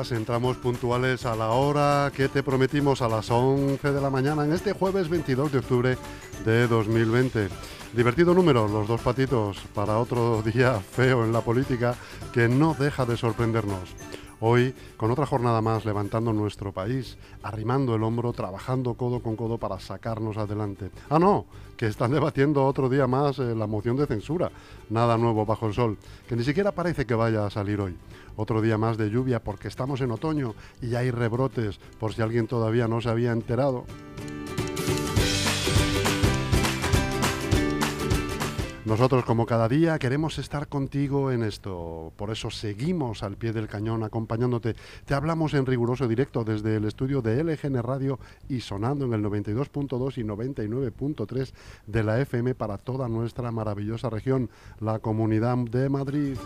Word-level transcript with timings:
Entramos 0.00 0.56
puntuales 0.56 1.26
a 1.26 1.36
la 1.36 1.50
hora 1.50 2.10
que 2.16 2.30
te 2.30 2.42
prometimos 2.42 3.02
a 3.02 3.08
las 3.08 3.30
11 3.30 3.92
de 3.92 4.00
la 4.00 4.08
mañana 4.08 4.46
en 4.46 4.52
este 4.54 4.72
jueves 4.72 5.10
22 5.10 5.52
de 5.52 5.58
octubre 5.58 5.98
de 6.42 6.66
2020. 6.66 7.48
Divertido 7.92 8.32
número, 8.32 8.66
los 8.66 8.88
dos 8.88 9.02
patitos, 9.02 9.58
para 9.74 9.98
otro 9.98 10.40
día 10.54 10.80
feo 10.80 11.22
en 11.22 11.34
la 11.34 11.42
política 11.42 11.96
que 12.32 12.48
no 12.48 12.74
deja 12.78 13.04
de 13.04 13.18
sorprendernos. 13.18 13.94
Hoy, 14.40 14.74
con 14.96 15.10
otra 15.10 15.26
jornada 15.26 15.60
más, 15.60 15.84
levantando 15.84 16.32
nuestro 16.32 16.72
país, 16.72 17.18
arrimando 17.42 17.94
el 17.94 18.02
hombro, 18.02 18.32
trabajando 18.32 18.94
codo 18.94 19.20
con 19.20 19.36
codo 19.36 19.58
para 19.58 19.78
sacarnos 19.80 20.38
adelante. 20.38 20.90
Ah, 21.10 21.18
no, 21.18 21.44
que 21.76 21.86
están 21.86 22.10
debatiendo 22.10 22.64
otro 22.64 22.88
día 22.88 23.06
más 23.06 23.38
eh, 23.38 23.54
la 23.54 23.66
moción 23.66 23.98
de 23.98 24.06
censura. 24.06 24.50
Nada 24.88 25.18
nuevo 25.18 25.44
bajo 25.44 25.66
el 25.66 25.74
sol, 25.74 25.98
que 26.26 26.36
ni 26.36 26.42
siquiera 26.42 26.72
parece 26.72 27.04
que 27.04 27.14
vaya 27.14 27.44
a 27.44 27.50
salir 27.50 27.82
hoy. 27.82 27.94
Otro 28.36 28.62
día 28.62 28.78
más 28.78 28.96
de 28.96 29.10
lluvia 29.10 29.42
porque 29.42 29.68
estamos 29.68 30.00
en 30.00 30.10
otoño 30.10 30.54
y 30.80 30.94
hay 30.94 31.10
rebrotes, 31.10 31.78
por 31.98 32.14
si 32.14 32.22
alguien 32.22 32.46
todavía 32.46 32.88
no 32.88 33.00
se 33.00 33.08
había 33.08 33.32
enterado. 33.32 33.84
Nosotros, 38.90 39.24
como 39.24 39.46
cada 39.46 39.68
día, 39.68 40.00
queremos 40.00 40.38
estar 40.40 40.66
contigo 40.66 41.30
en 41.30 41.44
esto. 41.44 42.12
Por 42.16 42.30
eso 42.30 42.50
seguimos 42.50 43.22
al 43.22 43.36
pie 43.36 43.52
del 43.52 43.68
cañón 43.68 44.02
acompañándote. 44.02 44.74
Te 45.04 45.14
hablamos 45.14 45.54
en 45.54 45.64
riguroso 45.64 46.08
directo 46.08 46.42
desde 46.42 46.74
el 46.74 46.86
estudio 46.86 47.22
de 47.22 47.44
LGN 47.44 47.80
Radio 47.84 48.18
y 48.48 48.62
sonando 48.62 49.04
en 49.04 49.12
el 49.12 49.22
92.2 49.22 50.18
y 50.18 50.24
99.3 50.24 51.52
de 51.86 52.02
la 52.02 52.20
FM 52.20 52.56
para 52.56 52.78
toda 52.78 53.06
nuestra 53.08 53.52
maravillosa 53.52 54.10
región, 54.10 54.50
la 54.80 54.98
Comunidad 54.98 55.58
de 55.58 55.88
Madrid. 55.88 56.36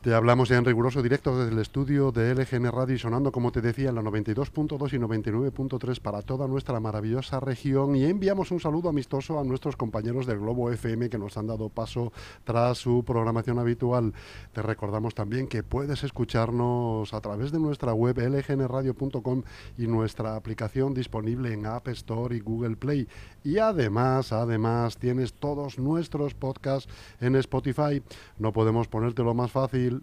Te 0.00 0.14
hablamos 0.14 0.48
ya 0.48 0.56
en 0.56 0.64
riguroso 0.64 1.02
directo 1.02 1.36
desde 1.36 1.52
el 1.52 1.58
estudio 1.58 2.12
de 2.12 2.32
LGN 2.32 2.70
Radio 2.70 2.94
y 2.94 3.00
sonando, 3.00 3.32
como 3.32 3.50
te 3.50 3.60
decía, 3.60 3.88
en 3.88 3.96
la 3.96 4.02
92.2 4.02 4.92
y 4.92 4.96
99.3 4.96 6.00
para 6.00 6.22
toda 6.22 6.46
nuestra 6.46 6.78
maravillosa 6.78 7.40
región. 7.40 7.96
Y 7.96 8.04
enviamos 8.04 8.52
un 8.52 8.60
saludo 8.60 8.90
amistoso 8.90 9.40
a 9.40 9.44
nuestros 9.44 9.74
compañeros 9.74 10.24
del 10.24 10.38
Globo 10.38 10.70
FM 10.70 11.10
que 11.10 11.18
nos 11.18 11.36
han 11.36 11.48
dado 11.48 11.68
paso 11.68 12.12
tras 12.44 12.78
su 12.78 13.02
programación 13.04 13.58
habitual. 13.58 14.14
Te 14.52 14.62
recordamos 14.62 15.16
también 15.16 15.48
que 15.48 15.64
puedes 15.64 16.04
escucharnos 16.04 17.12
a 17.12 17.20
través 17.20 17.50
de 17.50 17.58
nuestra 17.58 17.92
web 17.92 18.18
lgnradio.com 18.18 19.42
y 19.78 19.88
nuestra 19.88 20.36
aplicación 20.36 20.94
disponible 20.94 21.52
en 21.52 21.66
App 21.66 21.88
Store 21.88 22.36
y 22.36 22.38
Google 22.38 22.76
Play. 22.76 23.08
Y 23.42 23.58
además, 23.58 24.32
además, 24.32 24.96
tienes 24.96 25.32
todos 25.32 25.76
nuestros 25.76 26.34
podcasts 26.34 26.88
en 27.20 27.34
Spotify. 27.34 28.00
No 28.38 28.52
podemos 28.52 28.86
ponértelo 28.86 29.34
más 29.34 29.50
fácil 29.50 29.97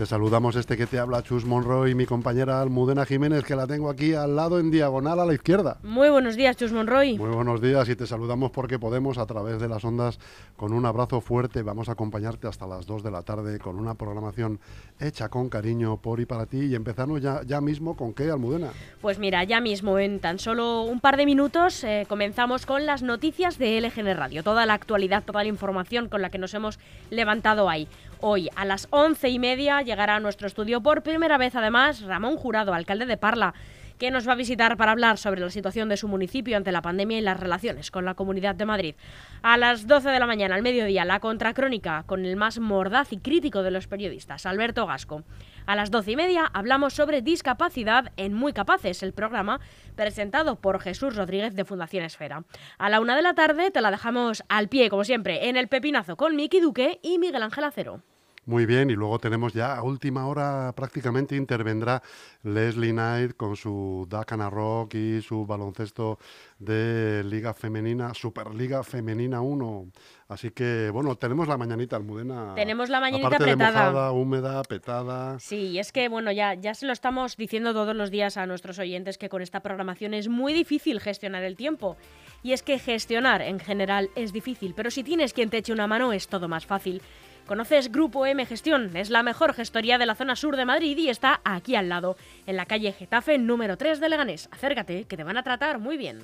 Te 0.00 0.06
saludamos 0.06 0.56
este 0.56 0.78
que 0.78 0.86
te 0.86 0.98
habla 0.98 1.22
Chus 1.22 1.44
Monroy 1.44 1.90
y 1.90 1.94
mi 1.94 2.06
compañera 2.06 2.62
Almudena 2.62 3.04
Jiménez, 3.04 3.44
que 3.44 3.54
la 3.54 3.66
tengo 3.66 3.90
aquí 3.90 4.14
al 4.14 4.34
lado 4.34 4.58
en 4.58 4.70
diagonal 4.70 5.20
a 5.20 5.26
la 5.26 5.34
izquierda. 5.34 5.76
Muy 5.82 6.08
buenos 6.08 6.36
días, 6.36 6.56
Chus 6.56 6.72
Monroy. 6.72 7.18
Muy 7.18 7.28
buenos 7.28 7.60
días 7.60 7.86
y 7.86 7.94
te 7.94 8.06
saludamos 8.06 8.50
porque 8.50 8.78
podemos 8.78 9.18
a 9.18 9.26
través 9.26 9.60
de 9.60 9.68
las 9.68 9.84
ondas 9.84 10.18
con 10.56 10.72
un 10.72 10.86
abrazo 10.86 11.20
fuerte. 11.20 11.62
Vamos 11.62 11.90
a 11.90 11.92
acompañarte 11.92 12.48
hasta 12.48 12.66
las 12.66 12.86
2 12.86 13.02
de 13.02 13.10
la 13.10 13.20
tarde 13.20 13.58
con 13.58 13.78
una 13.78 13.92
programación 13.92 14.58
hecha 14.98 15.28
con 15.28 15.50
cariño 15.50 15.98
por 15.98 16.18
y 16.18 16.24
para 16.24 16.46
ti. 16.46 16.60
Y 16.60 16.74
empezamos 16.74 17.20
ya, 17.20 17.42
ya 17.44 17.60
mismo 17.60 17.94
con 17.94 18.14
qué, 18.14 18.30
Almudena. 18.30 18.70
Pues 19.02 19.18
mira, 19.18 19.44
ya 19.44 19.60
mismo 19.60 19.98
en 19.98 20.18
tan 20.18 20.38
solo 20.38 20.80
un 20.80 21.00
par 21.00 21.18
de 21.18 21.26
minutos 21.26 21.84
eh, 21.84 22.06
comenzamos 22.08 22.64
con 22.64 22.86
las 22.86 23.02
noticias 23.02 23.58
de 23.58 23.78
LGN 23.78 24.16
Radio. 24.16 24.42
Toda 24.42 24.64
la 24.64 24.72
actualidad, 24.72 25.24
toda 25.24 25.42
la 25.42 25.50
información 25.50 26.08
con 26.08 26.22
la 26.22 26.30
que 26.30 26.38
nos 26.38 26.54
hemos 26.54 26.78
levantado 27.10 27.68
ahí. 27.68 27.86
Hoy 28.22 28.50
a 28.54 28.66
las 28.66 28.86
once 28.90 29.30
y 29.30 29.38
media 29.38 29.80
llegará 29.90 30.14
a 30.14 30.20
nuestro 30.20 30.46
estudio 30.46 30.80
por 30.80 31.02
primera 31.02 31.36
vez 31.36 31.56
además 31.56 32.02
Ramón 32.02 32.36
Jurado, 32.36 32.72
alcalde 32.72 33.06
de 33.06 33.16
Parla 33.16 33.54
que 33.98 34.10
nos 34.12 34.26
va 34.26 34.32
a 34.32 34.36
visitar 34.36 34.76
para 34.78 34.92
hablar 34.92 35.18
sobre 35.18 35.40
la 35.42 35.50
situación 35.50 35.88
de 35.88 35.96
su 35.98 36.08
municipio 36.08 36.56
ante 36.56 36.72
la 36.72 36.80
pandemia 36.80 37.18
y 37.18 37.20
las 37.20 37.38
relaciones 37.38 37.90
con 37.90 38.06
la 38.06 38.14
Comunidad 38.14 38.54
de 38.54 38.64
Madrid. 38.64 38.94
A 39.42 39.58
las 39.58 39.86
12 39.86 40.08
de 40.08 40.18
la 40.18 40.26
mañana, 40.26 40.54
al 40.54 40.62
mediodía, 40.62 41.04
la 41.04 41.20
contracrónica 41.20 42.04
con 42.06 42.24
el 42.24 42.36
más 42.36 42.60
mordaz 42.60 43.12
y 43.12 43.18
crítico 43.18 43.62
de 43.62 43.70
los 43.70 43.88
periodistas, 43.88 44.46
Alberto 44.46 44.86
Gasco. 44.86 45.22
A 45.66 45.76
las 45.76 45.90
12 45.90 46.12
y 46.12 46.16
media 46.16 46.46
hablamos 46.54 46.94
sobre 46.94 47.20
discapacidad 47.20 48.12
en 48.16 48.32
Muy 48.32 48.54
Capaces, 48.54 49.02
el 49.02 49.12
programa 49.12 49.60
presentado 49.96 50.56
por 50.56 50.80
Jesús 50.80 51.14
Rodríguez 51.14 51.54
de 51.54 51.66
Fundación 51.66 52.04
Esfera. 52.04 52.44
A 52.78 52.88
la 52.88 53.00
una 53.00 53.16
de 53.16 53.22
la 53.22 53.34
tarde 53.34 53.70
te 53.70 53.82
la 53.82 53.90
dejamos 53.90 54.44
al 54.48 54.68
pie, 54.68 54.88
como 54.88 55.04
siempre, 55.04 55.50
en 55.50 55.58
el 55.58 55.68
Pepinazo 55.68 56.16
con 56.16 56.36
Miki 56.36 56.60
Duque 56.60 57.00
y 57.02 57.18
Miguel 57.18 57.42
Ángel 57.42 57.64
Acero. 57.64 58.02
Muy 58.46 58.64
bien, 58.64 58.88
y 58.90 58.94
luego 58.94 59.18
tenemos 59.18 59.52
ya 59.52 59.76
a 59.76 59.82
última 59.82 60.26
hora 60.26 60.72
prácticamente 60.74 61.36
intervendrá 61.36 62.02
Leslie 62.42 62.92
Knight 62.92 63.36
con 63.36 63.54
su 63.54 64.06
Dakana 64.08 64.48
Rock 64.48 64.94
y 64.94 65.20
su 65.20 65.44
baloncesto 65.44 66.18
de 66.58 67.22
Liga 67.24 67.52
Femenina, 67.52 68.14
Superliga 68.14 68.82
Femenina 68.82 69.42
1. 69.42 69.88
Así 70.28 70.52
que, 70.52 70.90
bueno, 70.90 71.16
tenemos 71.16 71.48
la 71.48 71.58
mañanita, 71.58 71.96
Almudena. 71.96 72.54
Tenemos 72.54 72.88
la 72.88 73.00
mañanita 73.00 73.36
apretada. 73.36 74.12
húmeda, 74.12 74.62
petada. 74.62 75.38
Sí, 75.38 75.78
es 75.78 75.92
que, 75.92 76.08
bueno, 76.08 76.32
ya, 76.32 76.54
ya 76.54 76.72
se 76.74 76.86
lo 76.86 76.92
estamos 76.92 77.36
diciendo 77.36 77.74
todos 77.74 77.94
los 77.94 78.10
días 78.10 78.36
a 78.36 78.46
nuestros 78.46 78.78
oyentes 78.78 79.18
que 79.18 79.28
con 79.28 79.42
esta 79.42 79.60
programación 79.60 80.14
es 80.14 80.28
muy 80.28 80.54
difícil 80.54 81.00
gestionar 81.00 81.42
el 81.42 81.56
tiempo. 81.56 81.96
Y 82.42 82.52
es 82.52 82.62
que 82.62 82.78
gestionar 82.78 83.42
en 83.42 83.58
general 83.58 84.08
es 84.14 84.32
difícil, 84.32 84.72
pero 84.74 84.90
si 84.90 85.02
tienes 85.02 85.34
quien 85.34 85.50
te 85.50 85.58
eche 85.58 85.72
una 85.72 85.86
mano 85.86 86.12
es 86.12 86.28
todo 86.28 86.48
más 86.48 86.64
fácil. 86.64 87.02
¿Conoces 87.50 87.90
Grupo 87.90 88.26
M 88.26 88.46
Gestión? 88.46 88.96
Es 88.96 89.10
la 89.10 89.24
mejor 89.24 89.54
gestoría 89.54 89.98
de 89.98 90.06
la 90.06 90.14
zona 90.14 90.36
sur 90.36 90.54
de 90.54 90.64
Madrid 90.64 90.96
y 90.96 91.08
está 91.08 91.40
aquí 91.42 91.74
al 91.74 91.88
lado, 91.88 92.16
en 92.46 92.54
la 92.56 92.64
calle 92.64 92.92
Getafe 92.92 93.38
número 93.38 93.76
3 93.76 93.98
de 93.98 94.08
Leganés. 94.08 94.48
Acércate, 94.52 95.02
que 95.06 95.16
te 95.16 95.24
van 95.24 95.36
a 95.36 95.42
tratar 95.42 95.80
muy 95.80 95.96
bien. 95.96 96.20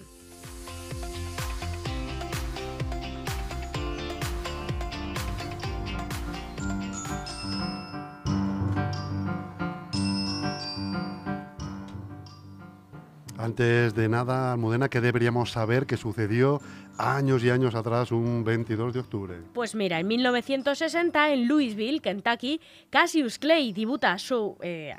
Antes 13.38 13.94
de 13.94 14.08
nada, 14.08 14.52
Almudena, 14.52 14.88
¿qué 14.88 15.02
deberíamos 15.02 15.50
saber 15.50 15.84
que 15.84 15.99
sucedió 15.99 16.61
años 16.96 17.44
y 17.44 17.50
años 17.50 17.75
atrás, 17.75 18.11
un 18.11 18.44
22 18.44 18.94
de 18.94 19.00
octubre? 19.00 19.37
Pues 19.52 19.75
mira, 19.75 20.00
en 20.00 20.06
1960, 20.06 21.32
en 21.32 21.46
Louisville, 21.46 22.00
Kentucky, 22.00 22.62
Cassius 22.88 23.38
Clay 23.38 23.75
disputa 23.75 24.16
su, 24.19 24.56
eh, 24.62 24.94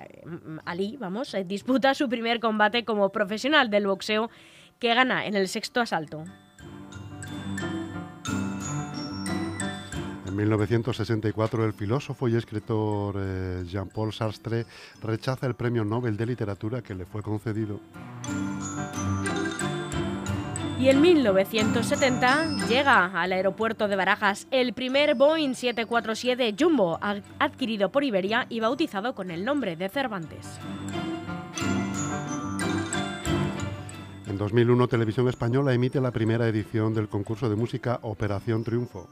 vamos, 1.00 1.34
eh, 1.34 1.46
disputa 1.46 1.96
su 1.96 2.08
primer 2.10 2.40
combate 2.40 2.86
como 2.86 3.12
profesional 3.12 3.72
del 3.72 3.88
boxeo 3.88 4.30
que 4.78 4.94
gana 4.94 5.26
en 5.26 5.36
el 5.36 5.48
sexto 5.48 5.82
asalto. 5.82 6.24
1964 10.38 11.66
el 11.66 11.74
filósofo 11.74 12.28
y 12.28 12.36
escritor 12.36 13.16
eh, 13.18 13.64
Jean-Paul 13.66 14.14
Sartre 14.14 14.66
rechaza 15.02 15.48
el 15.48 15.56
Premio 15.56 15.84
Nobel 15.84 16.16
de 16.16 16.26
Literatura 16.26 16.82
que 16.82 16.96
le 16.96 17.06
fue 17.06 17.24
concedido. 17.24 17.80
Y 20.80 20.90
en 20.90 21.02
1970 21.02 22.68
llega 22.68 23.06
al 23.20 23.32
aeropuerto 23.32 23.88
de 23.88 23.96
Barajas 23.96 24.48
el 24.52 24.74
primer 24.74 25.16
Boeing 25.16 25.56
747 25.56 26.56
Jumbo, 26.58 27.00
adquirido 27.40 27.92
por 27.92 28.04
Iberia 28.04 28.46
y 28.48 28.60
bautizado 28.60 29.16
con 29.16 29.32
el 29.32 29.44
nombre 29.44 29.76
de 29.76 29.90
Cervantes. 29.90 30.60
En 34.28 34.38
2001 34.38 34.88
Televisión 34.88 35.28
Española 35.30 35.74
emite 35.74 36.00
la 36.00 36.12
primera 36.12 36.48
edición 36.48 36.94
del 36.94 37.08
concurso 37.08 37.50
de 37.50 37.56
música 37.56 38.00
Operación 38.04 38.64
Triunfo. 38.64 39.10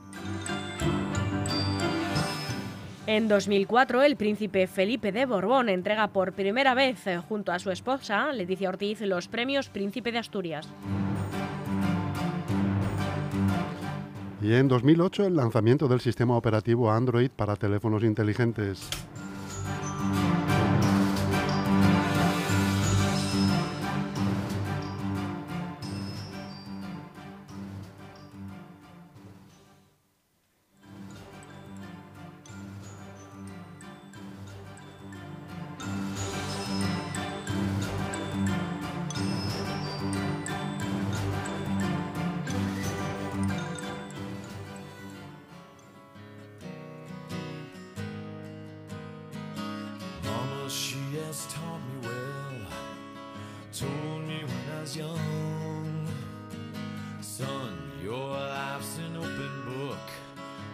En 3.08 3.28
2004, 3.28 4.02
el 4.02 4.16
príncipe 4.16 4.66
Felipe 4.66 5.12
de 5.12 5.28
Borbón 5.28 5.70
entrega 5.70 6.08
por 6.08 6.34
primera 6.34 6.74
vez, 6.74 7.06
eh, 7.06 7.20
junto 7.20 7.52
a 7.52 7.60
su 7.60 7.70
esposa, 7.70 8.34
Leticia 8.34 8.68
Ortiz, 8.68 9.00
los 9.02 9.28
premios 9.28 9.70
Príncipe 9.70 10.12
de 10.12 10.18
Asturias. 10.18 10.68
Y 14.42 14.54
en 14.54 14.68
2008, 14.68 15.28
el 15.28 15.36
lanzamiento 15.36 15.88
del 15.88 16.02
sistema 16.02 16.36
operativo 16.36 16.92
Android 16.92 17.30
para 17.30 17.56
teléfonos 17.56 18.04
inteligentes. 18.04 18.90
Told 53.80 54.26
me 54.26 54.42
when 54.42 54.78
I 54.78 54.82
was 54.82 54.96
young, 54.96 56.08
son, 57.20 57.78
your 58.02 58.30
life's 58.30 58.98
an 59.00 59.18
open 59.18 59.52
book. 59.66 59.98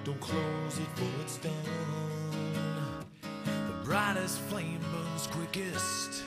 Don't 0.03 0.19
close 0.19 0.77
it 0.77 0.87
for 0.95 1.09
it's 1.23 1.37
done. 1.37 3.03
The 3.43 3.83
brightest 3.83 4.37
flame 4.41 4.81
burns 4.91 5.25
quickest. 5.27 6.23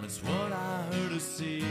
That's 0.00 0.22
what 0.22 0.52
I 0.52 0.82
heard 0.92 1.10
her 1.10 1.18
say. 1.18 1.64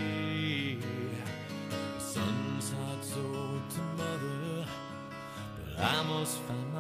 Son's 1.98 2.74
heart 2.74 3.04
sold 3.06 3.70
to 3.70 3.82
mother, 4.04 4.66
but 5.56 5.82
I 5.82 6.04
must 6.04 6.40
find 6.40 6.73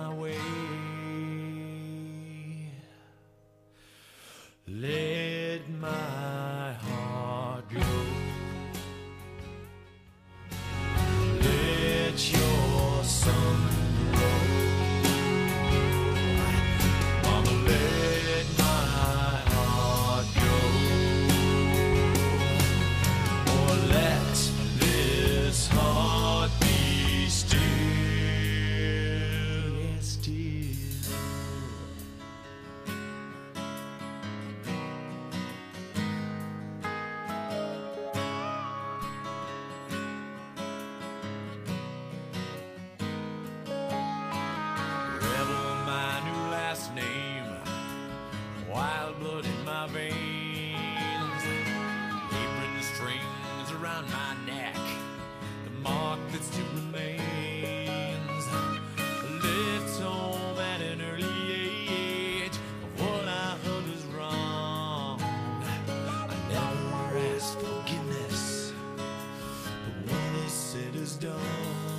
love. 71.43 71.92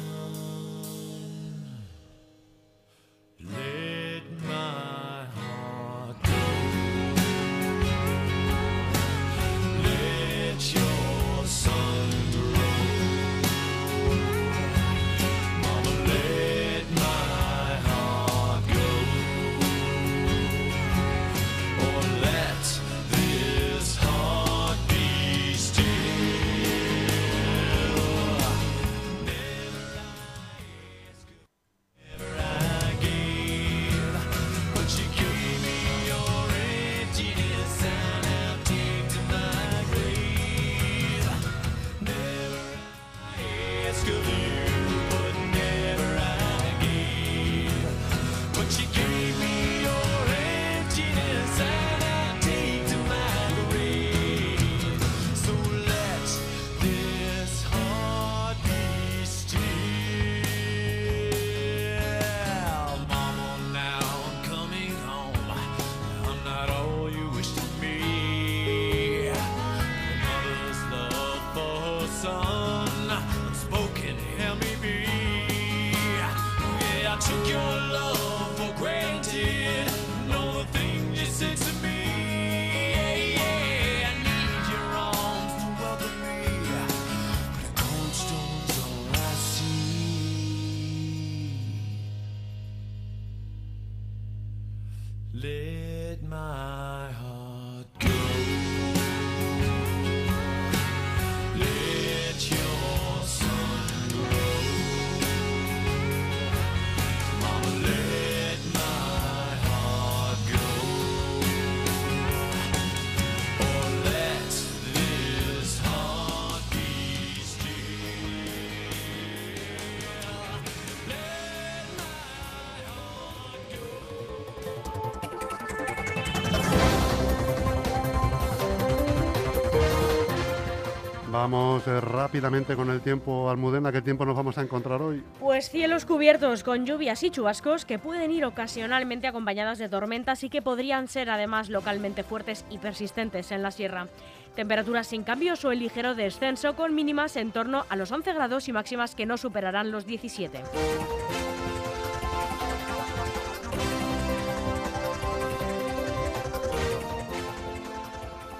Vamos 131.34 131.84
eh, 131.88 132.00
rápidamente 132.00 132.76
con 132.76 132.90
el 132.90 133.00
tiempo, 133.00 133.50
Almudena. 133.50 133.90
¿Qué 133.90 134.00
tiempo 134.00 134.24
nos 134.24 134.36
vamos 134.36 134.56
a 134.56 134.62
encontrar 134.62 135.02
hoy? 135.02 135.20
Pues 135.40 135.68
cielos 135.68 136.06
cubiertos 136.06 136.62
con 136.62 136.86
lluvias 136.86 137.24
y 137.24 137.30
chubascos 137.30 137.84
que 137.84 137.98
pueden 137.98 138.30
ir 138.30 138.44
ocasionalmente 138.44 139.26
acompañadas 139.26 139.78
de 139.78 139.88
tormentas 139.88 140.44
y 140.44 140.48
que 140.48 140.62
podrían 140.62 141.08
ser 141.08 141.30
además 141.30 141.70
localmente 141.70 142.22
fuertes 142.22 142.64
y 142.70 142.78
persistentes 142.78 143.50
en 143.50 143.64
la 143.64 143.72
sierra. 143.72 144.06
Temperaturas 144.54 145.08
sin 145.08 145.24
cambios 145.24 145.64
o 145.64 145.72
el 145.72 145.80
ligero 145.80 146.14
descenso 146.14 146.76
con 146.76 146.94
mínimas 146.94 147.34
en 147.34 147.50
torno 147.50 147.84
a 147.88 147.96
los 147.96 148.12
11 148.12 148.32
grados 148.32 148.68
y 148.68 148.72
máximas 148.72 149.16
que 149.16 149.26
no 149.26 149.36
superarán 149.36 149.90
los 149.90 150.06
17. 150.06 150.62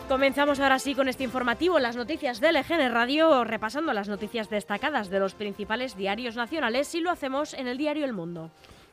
Comenzamos 0.08 0.60
ahora 0.60 0.78
sí 0.78 0.94
con 0.94 1.08
este 1.08 1.24
informativo, 1.24 1.78
las 1.78 1.96
noticias 1.96 2.38
de 2.38 2.52
LGN 2.52 2.92
Radio, 2.92 3.42
repasando 3.42 3.94
las 3.94 4.06
noticias 4.06 4.50
destacadas 4.50 5.08
de 5.08 5.18
los 5.18 5.34
principales 5.34 5.96
diarios 5.96 6.36
nacionales 6.36 6.94
y 6.94 7.00
lo 7.00 7.10
hacemos 7.10 7.54
en 7.54 7.68
el 7.68 7.78
diario 7.78 8.04
El 8.04 8.12
Mundo. 8.12 8.50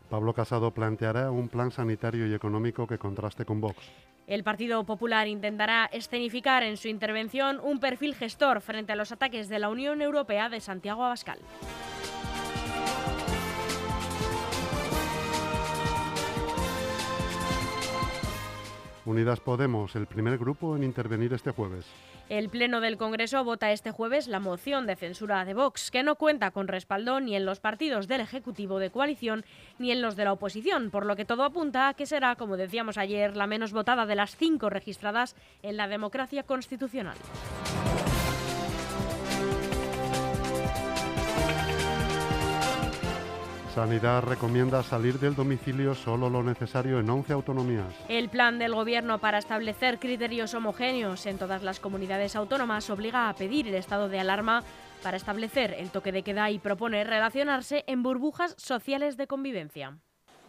Pablo 0.10 0.34
Casado 0.34 0.72
planteará 0.72 1.30
un 1.30 1.50
plan 1.50 1.70
sanitario 1.72 2.28
y 2.28 2.34
económico 2.34 2.88
que 2.88 2.98
contraste 2.98 3.44
con 3.44 3.60
Vox. 3.60 3.78
El 4.26 4.44
Partido 4.46 4.86
Popular 4.86 5.28
intentará 5.28 5.90
escenificar 5.92 6.64
en 6.64 6.78
su 6.78 6.88
intervención 6.88 7.60
un 7.62 7.80
perfil 7.82 8.16
gestor 8.16 8.62
frente 8.62 8.94
a 8.94 8.96
los 8.96 9.12
ataques 9.12 9.50
de 9.50 9.60
la 9.60 9.70
Unión 9.70 10.02
Europea 10.02 10.48
de 10.48 10.62
Santiago 10.62 11.04
Abascal. 11.04 11.40
Unidas 19.06 19.40
Podemos, 19.40 19.96
el 19.96 20.08
primer 20.08 20.38
grupo 20.38 20.76
en 20.76 20.84
intervenir 20.84 21.34
este 21.34 21.52
jueves. 21.52 21.86
El 22.30 22.50
Pleno 22.50 22.80
del 22.80 22.98
Congreso 22.98 23.44
vota 23.44 23.72
este 23.72 23.92
jueves 23.92 24.28
la 24.28 24.40
moción 24.40 24.88
de 24.88 24.96
censura 24.96 25.44
de 25.44 25.54
Vox, 25.54 25.92
que 25.92 26.02
no 26.02 26.16
cuenta 26.16 26.52
con 26.52 26.68
respaldo 26.68 27.20
ni 27.20 27.36
en 27.36 27.46
los 27.46 27.60
partidos 27.60 28.08
del 28.08 28.22
Ejecutivo 28.22 28.80
de 28.80 28.90
coalición 28.90 29.44
ni 29.80 29.92
en 29.92 30.02
los 30.02 30.16
de 30.16 30.24
la 30.24 30.34
oposición, 30.34 30.92
por 30.92 31.06
lo 31.06 31.16
que 31.16 31.26
todo 31.26 31.44
apunta 31.44 31.90
a 31.90 31.94
que 31.94 32.06
será, 32.06 32.36
como 32.36 32.56
decíamos 32.56 32.98
ayer, 32.98 33.36
la 33.36 33.48
menos 33.48 33.74
votada 33.74 34.06
de 34.06 34.16
las 34.16 34.38
cinco 34.38 34.70
registradas 34.70 35.36
en 35.62 35.76
la 35.76 35.88
democracia 35.88 36.44
constitucional. 36.44 37.18
Sanidad 43.74 44.24
recomienda 44.24 44.84
salir 44.84 45.18
del 45.18 45.34
domicilio 45.34 45.96
solo 45.96 46.30
lo 46.30 46.44
necesario 46.44 47.00
en 47.00 47.10
11 47.10 47.32
autonomías. 47.32 47.88
El 48.10 48.28
plan 48.28 48.60
del 48.60 48.76
Gobierno 48.76 49.20
para 49.20 49.38
establecer 49.38 49.98
criterios 49.98 50.54
homogéneos 50.54 51.26
en 51.26 51.38
todas 51.38 51.64
las 51.64 51.80
comunidades 51.80 52.36
autónomas 52.36 52.90
obliga 52.90 53.30
a 53.30 53.36
pedir 53.36 53.70
el 53.70 53.76
estado 53.76 54.10
de 54.10 54.20
alarma 54.20 54.66
para 55.02 55.16
establecer 55.16 55.74
el 55.80 55.90
toque 55.90 56.12
de 56.12 56.22
queda 56.22 56.52
y 56.52 56.60
propone 56.60 57.06
relacionarse 57.06 57.86
en 57.88 58.04
burbujas 58.04 58.56
sociales 58.58 59.16
de 59.16 59.28
convivencia. 59.28 59.98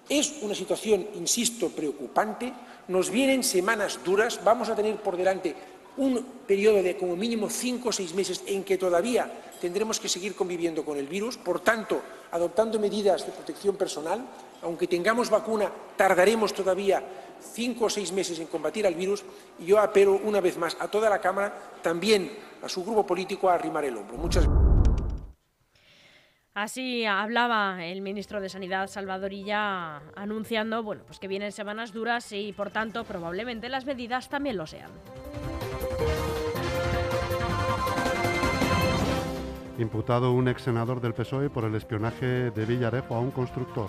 Es 0.08 0.42
una 0.42 0.56
situación, 0.56 1.06
insisto, 1.14 1.68
preocupante. 1.68 2.52
Nos 2.88 3.08
vienen 3.08 3.44
semanas 3.44 4.00
duras. 4.04 4.40
Vamos 4.42 4.68
a 4.68 4.74
tener 4.74 4.96
por 4.96 5.16
delante 5.16 5.54
un 5.96 6.24
periodo 6.44 6.82
de 6.82 6.96
como 6.96 7.14
mínimo 7.14 7.48
cinco 7.48 7.90
o 7.90 7.92
seis 7.92 8.14
meses 8.14 8.42
en 8.46 8.64
que 8.64 8.78
todavía 8.78 9.30
tendremos 9.62 10.00
que 10.00 10.08
seguir 10.08 10.34
conviviendo 10.34 10.84
con 10.84 10.98
el 10.98 11.06
virus. 11.06 11.38
Por 11.38 11.60
tanto, 11.60 12.02
adoptando 12.32 12.80
medidas 12.80 13.24
de 13.24 13.30
protección 13.30 13.76
personal, 13.76 14.26
aunque 14.62 14.88
tengamos 14.88 15.30
vacuna, 15.30 15.70
tardaremos 15.96 16.52
todavía 16.52 17.00
cinco 17.54 17.86
o 17.86 17.90
seis 17.90 18.10
meses 18.10 18.42
en 18.42 18.50
combatir 18.50 18.86
al 18.86 18.98
virus. 18.98 19.22
Y 19.60 19.66
yo 19.66 19.78
apelo 19.78 20.18
una 20.24 20.40
vez 20.40 20.58
más 20.58 20.76
a 20.80 20.88
toda 20.88 21.08
la 21.08 21.20
Cámara, 21.20 21.78
también 21.80 22.36
a 22.60 22.68
su 22.68 22.82
grupo 22.82 23.06
político, 23.06 23.48
a 23.48 23.54
arrimar 23.54 23.84
el 23.84 23.96
hombro. 23.96 24.18
Muchas 24.18 24.48
Así 26.54 27.06
hablaba 27.06 27.82
el 27.86 28.02
ministro 28.02 28.40
de 28.42 28.50
Sanidad 28.50 28.88
Salvador 28.88 29.32
Illa 29.32 30.02
anunciando 30.14 30.82
bueno, 30.82 31.02
pues 31.06 31.18
que 31.18 31.26
vienen 31.26 31.50
semanas 31.50 31.94
duras 31.94 32.30
y 32.32 32.52
por 32.52 32.70
tanto 32.70 33.04
probablemente 33.04 33.70
las 33.70 33.86
medidas 33.86 34.28
también 34.28 34.58
lo 34.58 34.66
sean. 34.66 34.90
Imputado 39.82 40.30
un 40.30 40.46
ex 40.46 40.62
senador 40.62 41.00
del 41.00 41.12
PSOE 41.12 41.50
por 41.50 41.64
el 41.64 41.74
espionaje 41.74 42.52
de 42.52 42.64
Villarejo 42.66 43.16
a 43.16 43.18
un 43.18 43.32
constructor. 43.32 43.88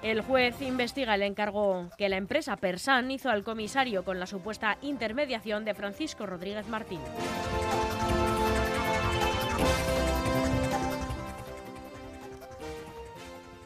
El 0.00 0.20
juez 0.20 0.62
investiga 0.62 1.16
el 1.16 1.22
encargo 1.22 1.88
que 1.98 2.08
la 2.08 2.16
empresa 2.16 2.56
Persan 2.56 3.10
hizo 3.10 3.28
al 3.28 3.42
comisario 3.42 4.04
con 4.04 4.20
la 4.20 4.26
supuesta 4.26 4.78
intermediación 4.82 5.64
de 5.64 5.74
Francisco 5.74 6.26
Rodríguez 6.26 6.68
Martín. 6.68 7.00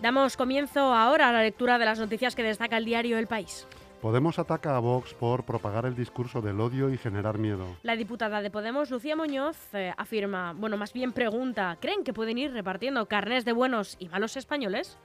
Damos 0.00 0.38
comienzo 0.38 0.94
ahora 0.94 1.28
a 1.28 1.32
la 1.32 1.42
lectura 1.42 1.76
de 1.76 1.84
las 1.84 1.98
noticias 1.98 2.34
que 2.34 2.42
destaca 2.42 2.78
el 2.78 2.86
diario 2.86 3.18
El 3.18 3.26
País. 3.26 3.66
Podemos 4.06 4.38
ataca 4.38 4.76
a 4.76 4.78
Vox 4.78 5.14
por 5.14 5.42
propagar 5.42 5.84
el 5.84 5.96
discurso 5.96 6.40
del 6.40 6.60
odio 6.60 6.90
y 6.90 6.96
generar 6.96 7.38
miedo. 7.38 7.66
La 7.82 7.96
diputada 7.96 8.40
de 8.40 8.52
Podemos, 8.52 8.88
Lucía 8.92 9.16
Muñoz, 9.16 9.56
eh, 9.74 9.92
afirma, 9.96 10.52
bueno, 10.52 10.76
más 10.76 10.92
bien 10.92 11.10
pregunta, 11.10 11.76
¿creen 11.80 12.04
que 12.04 12.12
pueden 12.12 12.38
ir 12.38 12.52
repartiendo 12.52 13.04
carnes 13.06 13.44
de 13.44 13.52
buenos 13.52 13.96
y 13.98 14.06
malos 14.06 14.36
españoles? 14.36 14.96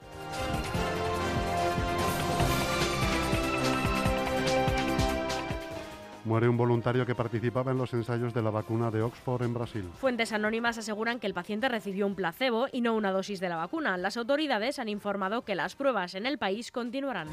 Muere 6.24 6.48
un 6.48 6.56
voluntario 6.56 7.04
que 7.04 7.16
participaba 7.16 7.72
en 7.72 7.78
los 7.78 7.92
ensayos 7.94 8.32
de 8.32 8.42
la 8.42 8.50
vacuna 8.50 8.92
de 8.92 9.02
Oxford 9.02 9.42
en 9.42 9.52
Brasil. 9.52 9.90
Fuentes 9.96 10.32
anónimas 10.32 10.78
aseguran 10.78 11.18
que 11.18 11.26
el 11.26 11.34
paciente 11.34 11.68
recibió 11.68 12.06
un 12.06 12.14
placebo 12.14 12.68
y 12.70 12.82
no 12.82 12.94
una 12.94 13.10
dosis 13.10 13.40
de 13.40 13.48
la 13.48 13.56
vacuna. 13.56 13.96
Las 13.96 14.16
autoridades 14.16 14.78
han 14.78 14.88
informado 14.88 15.42
que 15.42 15.56
las 15.56 15.74
pruebas 15.74 16.14
en 16.14 16.24
el 16.24 16.38
país 16.38 16.70
continuarán. 16.70 17.26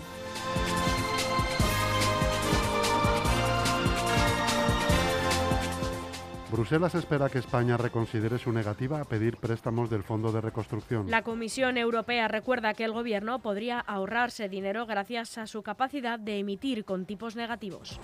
Bruselas 6.51 6.95
espera 6.95 7.29
que 7.29 7.37
España 7.37 7.77
reconsidere 7.77 8.39
su 8.39 8.51
negativa 8.51 8.99
a 8.99 9.05
pedir 9.05 9.37
préstamos 9.37 9.89
del 9.89 10.03
Fondo 10.03 10.31
de 10.31 10.41
Reconstrucción. 10.41 11.09
La 11.09 11.21
Comisión 11.21 11.77
Europea 11.77 12.27
recuerda 12.27 12.73
que 12.73 12.85
el 12.85 12.91
Gobierno 12.91 13.39
podría 13.39 13.79
ahorrarse 13.79 14.49
dinero 14.49 14.87
gracias 14.87 15.37
a 15.37 15.45
su 15.45 15.61
capacidad 15.61 16.17
de 16.17 16.39
emitir 16.39 16.85
con 16.85 17.05
tipos 17.05 17.35
negativos. 17.35 17.99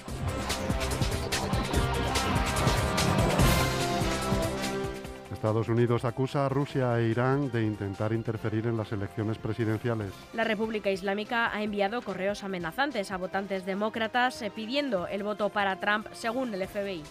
Estados 5.45 5.69
Unidos 5.69 6.05
acusa 6.05 6.45
a 6.45 6.49
Rusia 6.49 6.99
e 6.99 7.09
Irán 7.09 7.51
de 7.51 7.63
intentar 7.63 8.13
interferir 8.13 8.65
en 8.65 8.77
las 8.77 8.91
elecciones 8.91 9.37
presidenciales. 9.37 10.11
La 10.33 10.43
República 10.43 10.89
Islámica 10.89 11.53
ha 11.53 11.61
enviado 11.61 12.01
correos 12.01 12.43
amenazantes 12.43 13.11
a 13.11 13.17
votantes 13.17 13.63
demócratas 13.63 14.41
eh, 14.41 14.49
pidiendo 14.49 15.07
el 15.07 15.21
voto 15.21 15.49
para 15.49 15.79
Trump 15.79 16.07
según 16.13 16.51
el 16.51 16.67
FBI. 16.67 17.03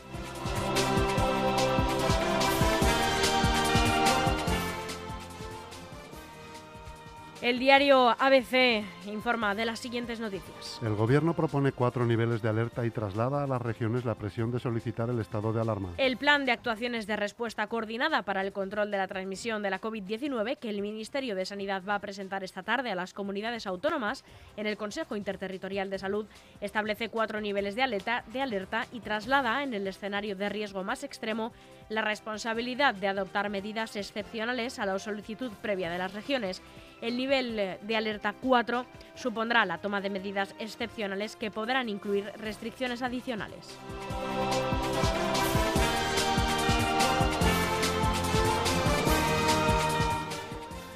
El 7.44 7.58
diario 7.58 8.08
ABC 8.08 8.82
informa 9.06 9.54
de 9.54 9.66
las 9.66 9.78
siguientes 9.78 10.18
noticias. 10.18 10.80
El 10.82 10.94
gobierno 10.94 11.34
propone 11.34 11.72
cuatro 11.72 12.06
niveles 12.06 12.40
de 12.40 12.48
alerta 12.48 12.86
y 12.86 12.90
traslada 12.90 13.44
a 13.44 13.46
las 13.46 13.60
regiones 13.60 14.06
la 14.06 14.14
presión 14.14 14.50
de 14.50 14.58
solicitar 14.58 15.10
el 15.10 15.20
estado 15.20 15.52
de 15.52 15.60
alarma. 15.60 15.90
El 15.98 16.16
plan 16.16 16.46
de 16.46 16.52
actuaciones 16.52 17.06
de 17.06 17.16
respuesta 17.16 17.66
coordinada 17.66 18.22
para 18.22 18.40
el 18.40 18.54
control 18.54 18.90
de 18.90 18.96
la 18.96 19.08
transmisión 19.08 19.62
de 19.62 19.68
la 19.68 19.78
COVID-19 19.78 20.56
que 20.56 20.70
el 20.70 20.80
Ministerio 20.80 21.34
de 21.34 21.44
Sanidad 21.44 21.82
va 21.86 21.96
a 21.96 21.98
presentar 21.98 22.44
esta 22.44 22.62
tarde 22.62 22.90
a 22.90 22.94
las 22.94 23.12
comunidades 23.12 23.66
autónomas 23.66 24.24
en 24.56 24.66
el 24.66 24.78
Consejo 24.78 25.14
Interterritorial 25.14 25.90
de 25.90 25.98
Salud 25.98 26.24
establece 26.62 27.10
cuatro 27.10 27.42
niveles 27.42 27.74
de 27.74 27.82
alerta, 27.82 28.24
de 28.32 28.40
alerta 28.40 28.86
y 28.90 29.00
traslada 29.00 29.62
en 29.62 29.74
el 29.74 29.86
escenario 29.86 30.34
de 30.34 30.48
riesgo 30.48 30.82
más 30.82 31.04
extremo 31.04 31.52
la 31.90 32.00
responsabilidad 32.00 32.94
de 32.94 33.08
adoptar 33.08 33.50
medidas 33.50 33.96
excepcionales 33.96 34.78
a 34.78 34.86
la 34.86 34.98
solicitud 34.98 35.52
previa 35.60 35.90
de 35.90 35.98
las 35.98 36.14
regiones. 36.14 36.62
El 37.04 37.18
nivel 37.18 37.76
de 37.82 37.96
alerta 37.98 38.32
4 38.32 38.86
supondrá 39.14 39.66
la 39.66 39.76
toma 39.76 40.00
de 40.00 40.08
medidas 40.08 40.54
excepcionales 40.58 41.36
que 41.36 41.50
podrán 41.50 41.90
incluir 41.90 42.32
restricciones 42.38 43.02
adicionales. 43.02 43.78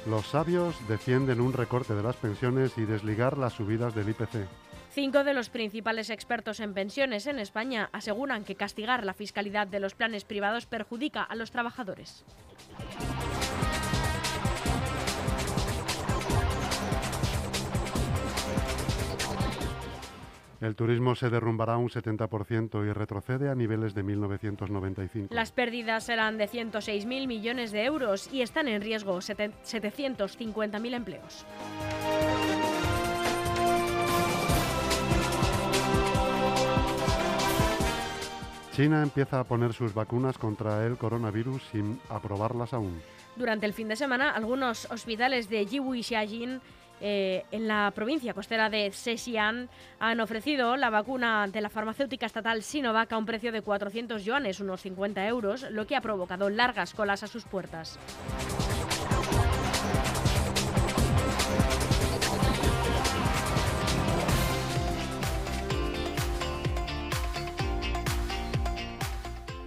Los 0.07 0.25
sabios 0.25 0.75
defienden 0.87 1.39
un 1.39 1.53
recorte 1.53 1.93
de 1.93 2.01
las 2.01 2.15
pensiones 2.15 2.75
y 2.79 2.85
desligar 2.85 3.37
las 3.37 3.53
subidas 3.53 3.93
del 3.93 4.09
IPC. 4.09 4.47
Cinco 4.89 5.23
de 5.23 5.35
los 5.35 5.49
principales 5.49 6.09
expertos 6.09 6.59
en 6.59 6.73
pensiones 6.73 7.27
en 7.27 7.37
España 7.37 7.91
aseguran 7.93 8.45
que 8.45 8.55
castigar 8.55 9.05
la 9.05 9.13
fiscalidad 9.13 9.67
de 9.67 9.79
los 9.79 9.93
planes 9.93 10.25
privados 10.25 10.65
perjudica 10.65 11.21
a 11.21 11.35
los 11.35 11.51
trabajadores. 11.51 12.25
El 20.61 20.75
turismo 20.75 21.15
se 21.15 21.29
derrumbará 21.29 21.77
un 21.77 21.87
70% 21.87 22.85
y 22.85 22.91
retrocede 22.91 23.49
a 23.49 23.55
niveles 23.55 23.93
de 23.93 24.03
1995. 24.03 25.33
Las 25.33 25.53
pérdidas 25.53 26.03
serán 26.03 26.37
de 26.37 26.49
106.000 26.49 27.27
millones 27.27 27.71
de 27.71 27.85
euros 27.85 28.29
y 28.33 28.41
están 28.41 28.67
en 28.67 28.81
riesgo 28.81 29.19
750.000 29.19 30.93
empleos. 30.93 31.45
China 38.73 39.01
empieza 39.01 39.39
a 39.39 39.43
poner 39.45 39.73
sus 39.73 39.93
vacunas 39.93 40.37
contra 40.37 40.85
el 40.85 40.97
coronavirus 40.97 41.61
sin 41.71 41.99
aprobarlas 42.09 42.73
aún. 42.73 43.01
Durante 43.35 43.65
el 43.65 43.73
fin 43.73 43.87
de 43.87 43.95
semana, 43.95 44.31
algunos 44.31 44.89
hospitales 44.91 45.49
de 45.49 45.65
Jiwu 45.65 45.95
y 45.95 46.03
Xiajin 46.03 46.61
eh, 47.01 47.45
en 47.51 47.67
la 47.67 47.91
provincia 47.95 48.33
costera 48.33 48.69
de 48.69 48.91
Zhejiang 48.91 49.69
han 49.99 50.19
ofrecido 50.19 50.77
la 50.77 50.89
vacuna 50.89 51.47
de 51.47 51.61
la 51.61 51.69
farmacéutica 51.69 52.25
estatal 52.25 52.63
Sinovac 52.63 53.11
a 53.11 53.17
un 53.17 53.25
precio 53.25 53.51
de 53.51 53.61
400 53.61 54.23
yuanes, 54.23 54.59
unos 54.59 54.81
50 54.81 55.27
euros, 55.27 55.65
lo 55.71 55.87
que 55.87 55.95
ha 55.95 56.01
provocado 56.01 56.49
largas 56.49 56.93
colas 56.93 57.23
a 57.23 57.27
sus 57.27 57.43
puertas. 57.45 57.97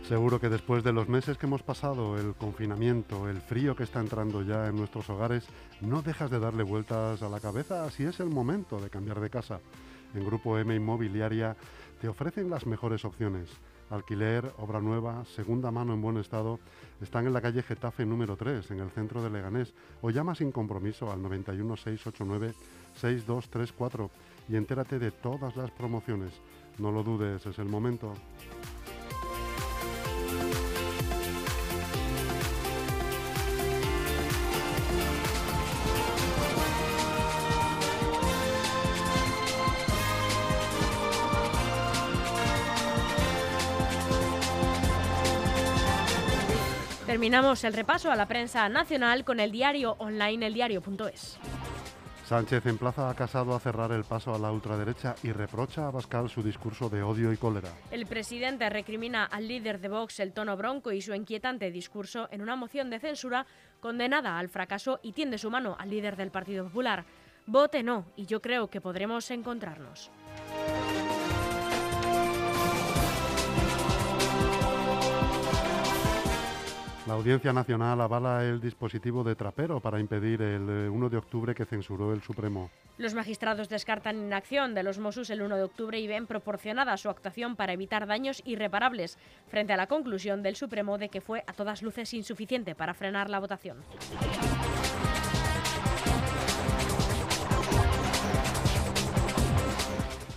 Seguro 0.08 0.40
que 0.40 0.48
después 0.48 0.82
de 0.82 0.92
los 0.92 1.08
meses 1.08 1.38
que 1.38 1.46
hemos 1.46 1.62
pasado, 1.62 2.18
el 2.18 2.34
confinamiento, 2.34 3.28
el 3.28 3.40
frío 3.40 3.76
que 3.76 3.84
está 3.84 4.00
entrando 4.00 4.42
ya 4.42 4.66
en 4.66 4.76
nuestros 4.76 5.08
hogares, 5.08 5.46
no 5.80 6.02
dejas 6.02 6.30
de 6.30 6.40
darle 6.40 6.64
vueltas 6.64 7.22
a 7.22 7.28
la 7.28 7.38
cabeza 7.38 7.88
si 7.90 8.04
es 8.04 8.18
el 8.18 8.28
momento 8.28 8.80
de 8.80 8.90
cambiar 8.90 9.20
de 9.20 9.30
casa. 9.30 9.60
En 10.14 10.24
Grupo 10.26 10.58
M 10.58 10.74
Inmobiliaria 10.74 11.56
te 12.00 12.08
ofrecen 12.08 12.50
las 12.50 12.66
mejores 12.66 13.04
opciones. 13.04 13.48
alquiler, 13.90 14.50
obra 14.58 14.80
nueva, 14.80 15.24
segunda 15.36 15.70
mano 15.70 15.92
en 15.94 16.02
buen 16.02 16.16
estado, 16.16 16.58
están 17.00 17.26
en 17.26 17.32
la 17.32 17.40
calle 17.40 17.62
Getafe 17.62 18.04
número 18.04 18.36
3, 18.36 18.70
en 18.70 18.80
el 18.80 18.90
centro 18.90 19.22
de 19.22 19.30
Leganés, 19.30 19.72
o 20.00 20.10
llama 20.10 20.34
sin 20.34 20.50
compromiso 20.50 21.12
al 21.12 21.22
91 21.22 21.76
689 21.76 22.54
6234 22.96 24.10
y 24.48 24.56
entérate 24.56 24.98
de 24.98 25.10
todas 25.10 25.54
las 25.56 25.70
promociones. 25.70 26.32
No 26.78 26.90
lo 26.90 27.02
dudes, 27.02 27.44
es 27.46 27.58
el 27.58 27.66
momento. 27.66 28.14
Terminamos 47.22 47.62
el 47.62 47.74
repaso 47.74 48.10
a 48.10 48.16
la 48.16 48.26
prensa 48.26 48.68
nacional 48.68 49.24
con 49.24 49.38
el 49.38 49.52
diario 49.52 49.94
online 50.00 50.44
eldiario.es. 50.44 51.38
Sánchez 52.26 52.66
emplaza 52.66 53.08
a 53.08 53.14
Casado 53.14 53.54
a 53.54 53.60
cerrar 53.60 53.92
el 53.92 54.02
paso 54.02 54.34
a 54.34 54.40
la 54.40 54.50
ultraderecha 54.50 55.14
y 55.22 55.30
reprocha 55.30 55.86
a 55.86 55.92
Bascal 55.92 56.28
su 56.28 56.42
discurso 56.42 56.90
de 56.90 57.04
odio 57.04 57.32
y 57.32 57.36
cólera. 57.36 57.68
El 57.92 58.06
presidente 58.06 58.68
recrimina 58.68 59.24
al 59.24 59.46
líder 59.46 59.78
de 59.78 59.88
Vox 59.88 60.18
el 60.18 60.32
tono 60.32 60.56
bronco 60.56 60.90
y 60.90 61.00
su 61.00 61.14
inquietante 61.14 61.70
discurso 61.70 62.26
en 62.32 62.42
una 62.42 62.56
moción 62.56 62.90
de 62.90 62.98
censura 62.98 63.46
condenada 63.78 64.36
al 64.36 64.48
fracaso 64.48 64.98
y 65.00 65.12
tiende 65.12 65.38
su 65.38 65.48
mano 65.48 65.76
al 65.78 65.90
líder 65.90 66.16
del 66.16 66.32
Partido 66.32 66.64
Popular. 66.64 67.04
Vote 67.46 67.84
no 67.84 68.04
y 68.16 68.26
yo 68.26 68.42
creo 68.42 68.68
que 68.68 68.80
podremos 68.80 69.30
encontrarnos. 69.30 70.10
La 77.04 77.14
Audiencia 77.14 77.52
Nacional 77.52 78.00
avala 78.00 78.44
el 78.44 78.60
dispositivo 78.60 79.24
de 79.24 79.34
Trapero 79.34 79.80
para 79.80 79.98
impedir 79.98 80.40
el 80.40 80.88
1 80.88 81.10
de 81.10 81.16
octubre 81.16 81.52
que 81.52 81.64
censuró 81.64 82.12
el 82.12 82.22
Supremo. 82.22 82.70
Los 82.96 83.14
magistrados 83.14 83.68
descartan 83.68 84.18
inacción 84.18 84.72
de 84.72 84.84
los 84.84 85.00
Mossos 85.00 85.28
el 85.30 85.42
1 85.42 85.56
de 85.56 85.62
octubre 85.64 85.98
y 85.98 86.06
ven 86.06 86.28
proporcionada 86.28 86.96
su 86.96 87.08
actuación 87.08 87.56
para 87.56 87.72
evitar 87.72 88.06
daños 88.06 88.40
irreparables, 88.44 89.18
frente 89.48 89.72
a 89.72 89.76
la 89.76 89.88
conclusión 89.88 90.44
del 90.44 90.54
Supremo 90.54 90.96
de 90.96 91.08
que 91.08 91.20
fue 91.20 91.42
a 91.48 91.52
todas 91.54 91.82
luces 91.82 92.14
insuficiente 92.14 92.76
para 92.76 92.94
frenar 92.94 93.30
la 93.30 93.40
votación. 93.40 93.78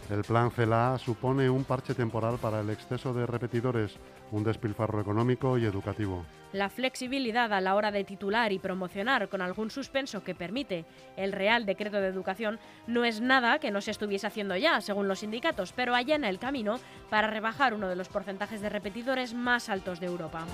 El 0.09 0.23
plan 0.23 0.51
CELA 0.51 0.99
supone 0.99 1.49
un 1.49 1.63
parche 1.63 1.95
temporal 1.95 2.37
para 2.37 2.59
el 2.59 2.69
exceso 2.69 3.11
de 3.11 3.25
repetidores, 3.25 3.97
un 4.31 4.43
despilfarro 4.43 5.01
económico 5.01 5.57
y 5.57 5.65
educativo. 5.65 6.23
La 6.53 6.69
flexibilidad 6.69 7.51
a 7.51 7.59
la 7.59 7.73
hora 7.73 7.91
de 7.91 8.03
titular 8.03 8.51
y 8.51 8.59
promocionar 8.59 9.29
con 9.29 9.41
algún 9.41 9.71
suspenso 9.71 10.23
que 10.23 10.35
permite 10.35 10.85
el 11.17 11.31
Real 11.31 11.65
Decreto 11.65 11.97
de 11.97 12.07
Educación 12.07 12.59
no 12.85 13.03
es 13.03 13.19
nada 13.19 13.57
que 13.57 13.71
no 13.71 13.81
se 13.81 13.91
estuviese 13.91 14.27
haciendo 14.27 14.55
ya, 14.55 14.79
según 14.79 15.07
los 15.07 15.19
sindicatos, 15.19 15.73
pero 15.73 15.95
allana 15.95 16.29
el 16.29 16.39
camino 16.39 16.79
para 17.09 17.29
rebajar 17.31 17.73
uno 17.73 17.89
de 17.89 17.95
los 17.95 18.07
porcentajes 18.07 18.61
de 18.61 18.69
repetidores 18.69 19.33
más 19.33 19.69
altos 19.69 19.99
de 19.99 20.05
Europa. 20.05 20.45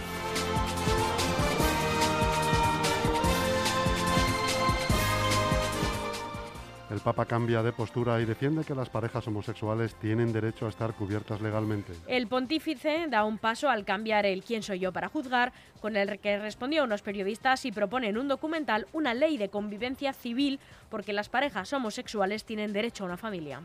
El 6.91 6.99
Papa 6.99 7.23
cambia 7.23 7.63
de 7.63 7.71
postura 7.71 8.19
y 8.19 8.25
defiende 8.25 8.65
que 8.65 8.75
las 8.75 8.89
parejas 8.89 9.25
homosexuales 9.25 9.95
tienen 9.95 10.33
derecho 10.33 10.65
a 10.65 10.69
estar 10.69 10.93
cubiertas 10.93 11.39
legalmente. 11.39 11.93
El 12.05 12.27
pontífice 12.27 13.05
da 13.07 13.23
un 13.23 13.37
paso 13.37 13.69
al 13.69 13.85
cambiar 13.85 14.25
el 14.25 14.43
quién 14.43 14.61
soy 14.61 14.79
yo 14.79 14.91
para 14.91 15.07
juzgar, 15.07 15.53
con 15.79 15.95
el 15.95 16.19
que 16.19 16.37
respondió 16.37 16.81
a 16.81 16.85
unos 16.85 17.01
periodistas 17.01 17.63
y 17.63 17.71
propone 17.71 18.09
en 18.09 18.17
un 18.17 18.27
documental 18.27 18.87
una 18.91 19.13
ley 19.13 19.37
de 19.37 19.47
convivencia 19.47 20.11
civil 20.11 20.59
porque 20.89 21.13
las 21.13 21.29
parejas 21.29 21.71
homosexuales 21.71 22.43
tienen 22.43 22.73
derecho 22.73 23.05
a 23.05 23.07
una 23.07 23.17
familia. 23.17 23.61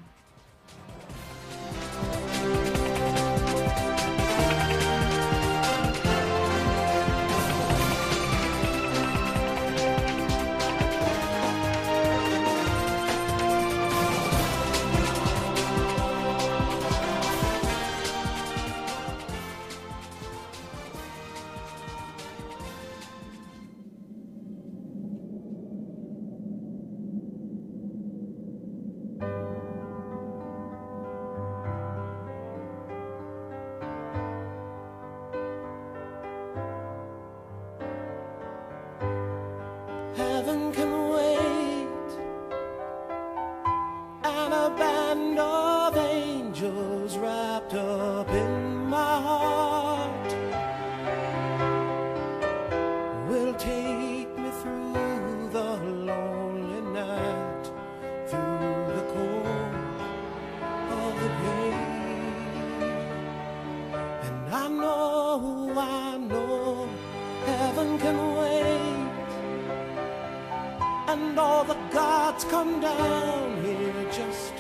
Gods 72.37 72.51
come 72.51 72.81
down 72.81 73.65
here 73.65 74.13
just 74.13 74.56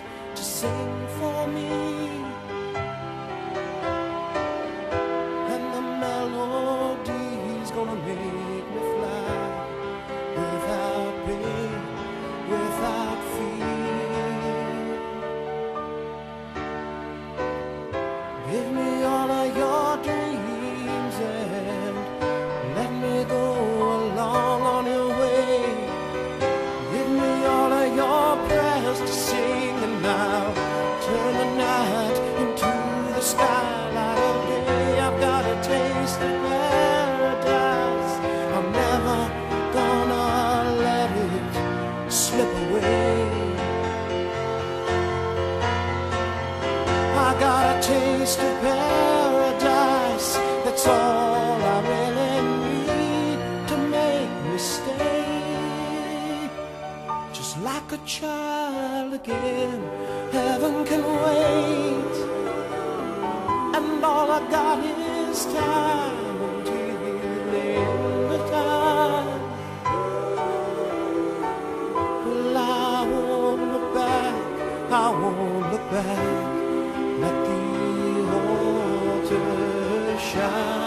paradise. 48.34 50.30
That's 50.64 50.86
all 50.86 51.62
I 51.62 51.78
really 51.92 52.38
need 52.58 53.38
to 53.68 53.76
make 53.76 54.32
me 54.50 54.58
stay. 54.58 56.50
Just 57.32 57.54
like 57.62 57.92
a 57.92 57.98
child 58.04 59.14
again, 59.14 59.80
heaven 60.32 60.84
can 60.84 61.02
wait. 61.24 62.16
And 63.76 64.04
all 64.04 64.28
I 64.32 64.40
got 64.50 64.78
is 64.84 65.44
time 65.46 66.40
until 66.50 66.98
the 67.52 67.64
end 67.86 68.32
of 68.32 68.50
time. 68.50 69.42
I 72.58 73.06
won't 73.08 73.62
look 73.72 73.94
back, 73.94 74.34
I 74.90 75.10
won't 75.10 75.72
look 75.72 75.90
back. 75.90 76.45
God. 80.46 80.85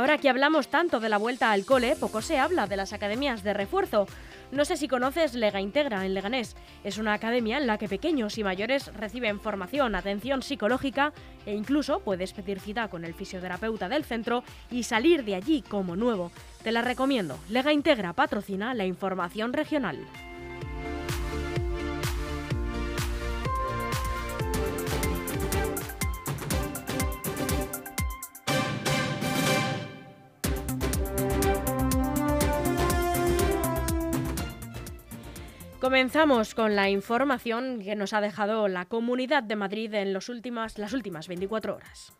Ahora 0.00 0.16
que 0.16 0.30
hablamos 0.30 0.68
tanto 0.68 0.98
de 0.98 1.10
la 1.10 1.18
vuelta 1.18 1.52
al 1.52 1.66
cole, 1.66 1.94
poco 1.94 2.22
se 2.22 2.38
habla 2.38 2.66
de 2.66 2.78
las 2.78 2.94
academias 2.94 3.42
de 3.42 3.52
refuerzo. 3.52 4.06
No 4.50 4.64
sé 4.64 4.78
si 4.78 4.88
conoces 4.88 5.34
Lega 5.34 5.60
Integra 5.60 6.06
en 6.06 6.14
Leganés. 6.14 6.56
Es 6.84 6.96
una 6.96 7.12
academia 7.12 7.58
en 7.58 7.66
la 7.66 7.76
que 7.76 7.86
pequeños 7.86 8.38
y 8.38 8.42
mayores 8.42 8.86
reciben 8.94 9.40
formación, 9.40 9.94
atención 9.94 10.40
psicológica 10.40 11.12
e 11.44 11.54
incluso 11.54 12.00
puedes 12.00 12.32
pedir 12.32 12.60
cita 12.60 12.88
con 12.88 13.04
el 13.04 13.12
fisioterapeuta 13.12 13.90
del 13.90 14.06
centro 14.06 14.42
y 14.70 14.84
salir 14.84 15.22
de 15.22 15.34
allí 15.34 15.60
como 15.60 15.96
nuevo. 15.96 16.32
Te 16.64 16.72
la 16.72 16.80
recomiendo. 16.80 17.38
Lega 17.50 17.70
Integra 17.70 18.14
patrocina 18.14 18.72
la 18.72 18.86
información 18.86 19.52
regional. 19.52 19.98
Comenzamos 35.90 36.54
con 36.54 36.76
la 36.76 36.88
información 36.88 37.80
que 37.82 37.96
nos 37.96 38.12
ha 38.12 38.20
dejado 38.20 38.68
la 38.68 38.84
Comunidad 38.84 39.42
de 39.42 39.56
Madrid 39.56 39.92
en 39.94 40.12
los 40.12 40.28
últimas, 40.28 40.78
las 40.78 40.92
últimas 40.92 41.26
24 41.26 41.74
horas. 41.74 42.12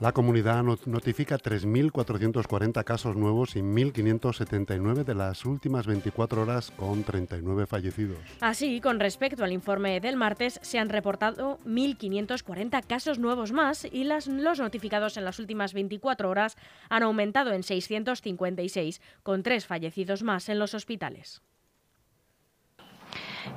La 0.00 0.10
comunidad 0.10 0.64
not- 0.64 0.84
notifica 0.88 1.38
3.440 1.38 2.82
casos 2.82 3.14
nuevos 3.14 3.54
y 3.54 3.60
1.579 3.60 5.04
de 5.04 5.14
las 5.14 5.44
últimas 5.44 5.86
24 5.86 6.42
horas 6.42 6.72
con 6.72 7.04
39 7.04 7.66
fallecidos. 7.68 8.18
Así, 8.40 8.80
con 8.80 8.98
respecto 8.98 9.44
al 9.44 9.52
informe 9.52 10.00
del 10.00 10.16
martes, 10.16 10.58
se 10.64 10.80
han 10.80 10.88
reportado 10.88 11.60
1.540 11.64 12.82
casos 12.84 13.20
nuevos 13.20 13.52
más 13.52 13.84
y 13.84 14.02
las- 14.02 14.26
los 14.26 14.58
notificados 14.58 15.16
en 15.16 15.24
las 15.24 15.38
últimas 15.38 15.74
24 15.74 16.28
horas 16.28 16.56
han 16.88 17.04
aumentado 17.04 17.52
en 17.52 17.62
656, 17.62 19.00
con 19.22 19.44
tres 19.44 19.64
fallecidos 19.66 20.24
más 20.24 20.48
en 20.48 20.58
los 20.58 20.74
hospitales. 20.74 21.40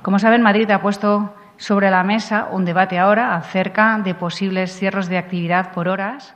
Como 0.02 0.18
saben, 0.18 0.42
Madrid 0.42 0.70
ha 0.70 0.80
puesto 0.80 1.34
sobre 1.56 1.90
la 1.90 2.02
mesa 2.02 2.48
un 2.50 2.64
debate 2.64 2.98
ahora 2.98 3.34
acerca 3.34 3.98
de 3.98 4.14
posibles 4.14 4.76
cierres 4.76 5.08
de 5.08 5.18
actividad 5.18 5.72
por 5.72 5.88
horas 5.88 6.34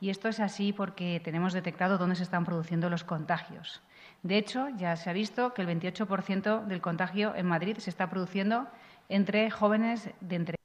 y 0.00 0.10
esto 0.10 0.28
es 0.28 0.40
así 0.40 0.72
porque 0.72 1.20
tenemos 1.24 1.52
detectado 1.52 1.98
dónde 1.98 2.16
se 2.16 2.22
están 2.22 2.44
produciendo 2.44 2.90
los 2.90 3.04
contagios. 3.04 3.82
De 4.22 4.38
hecho, 4.38 4.68
ya 4.76 4.96
se 4.96 5.10
ha 5.10 5.12
visto 5.12 5.54
que 5.54 5.62
el 5.62 5.68
28% 5.68 6.64
del 6.66 6.80
contagio 6.80 7.34
en 7.36 7.46
Madrid 7.46 7.76
se 7.78 7.90
está 7.90 8.08
produciendo 8.08 8.66
entre 9.08 9.50
jóvenes 9.50 10.10
de 10.20 10.36
entre 10.36 10.56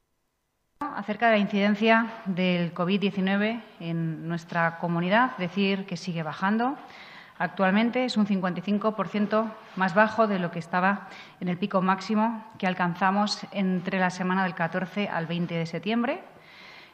acerca 0.80 1.26
de 1.26 1.32
la 1.32 1.38
incidencia 1.38 2.12
del 2.26 2.74
COVID-19 2.74 3.62
en 3.80 4.28
nuestra 4.28 4.78
comunidad, 4.78 5.36
decir 5.36 5.86
que 5.86 5.96
sigue 5.96 6.22
bajando. 6.22 6.76
Actualmente 7.40 8.04
es 8.04 8.18
un 8.18 8.26
55% 8.26 9.50
más 9.76 9.94
bajo 9.94 10.26
de 10.26 10.38
lo 10.38 10.50
que 10.50 10.58
estaba 10.58 11.08
en 11.40 11.48
el 11.48 11.56
pico 11.56 11.80
máximo 11.80 12.44
que 12.58 12.66
alcanzamos 12.66 13.46
entre 13.52 13.98
la 13.98 14.10
semana 14.10 14.42
del 14.42 14.54
14 14.54 15.08
al 15.08 15.24
20 15.26 15.54
de 15.54 15.64
septiembre, 15.64 16.20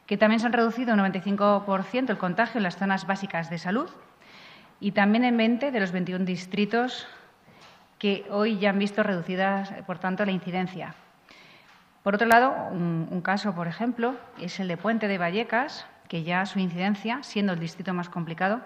que 0.06 0.16
también 0.16 0.38
se 0.38 0.46
han 0.46 0.52
reducido 0.52 0.94
un 0.94 1.00
95% 1.00 2.10
el 2.10 2.16
contagio 2.16 2.58
en 2.58 2.62
las 2.62 2.76
zonas 2.76 3.08
básicas 3.08 3.50
de 3.50 3.58
salud 3.58 3.90
y 4.78 4.92
también 4.92 5.24
en 5.24 5.36
20 5.36 5.72
de 5.72 5.80
los 5.80 5.90
21 5.90 6.24
distritos 6.24 7.08
que 7.98 8.24
hoy 8.30 8.60
ya 8.60 8.70
han 8.70 8.78
visto 8.78 9.02
reducidas, 9.02 9.72
por 9.84 9.98
tanto, 9.98 10.24
la 10.24 10.30
incidencia. 10.30 10.94
Por 12.04 12.14
otro 12.14 12.28
lado, 12.28 12.54
un 12.70 13.20
caso, 13.20 13.52
por 13.52 13.66
ejemplo, 13.66 14.14
es 14.40 14.60
el 14.60 14.68
de 14.68 14.76
Puente 14.76 15.08
de 15.08 15.18
Vallecas, 15.18 15.86
que 16.06 16.22
ya 16.22 16.46
su 16.46 16.60
incidencia, 16.60 17.24
siendo 17.24 17.54
el 17.54 17.58
distrito 17.58 17.92
más 17.94 18.08
complicado, 18.08 18.60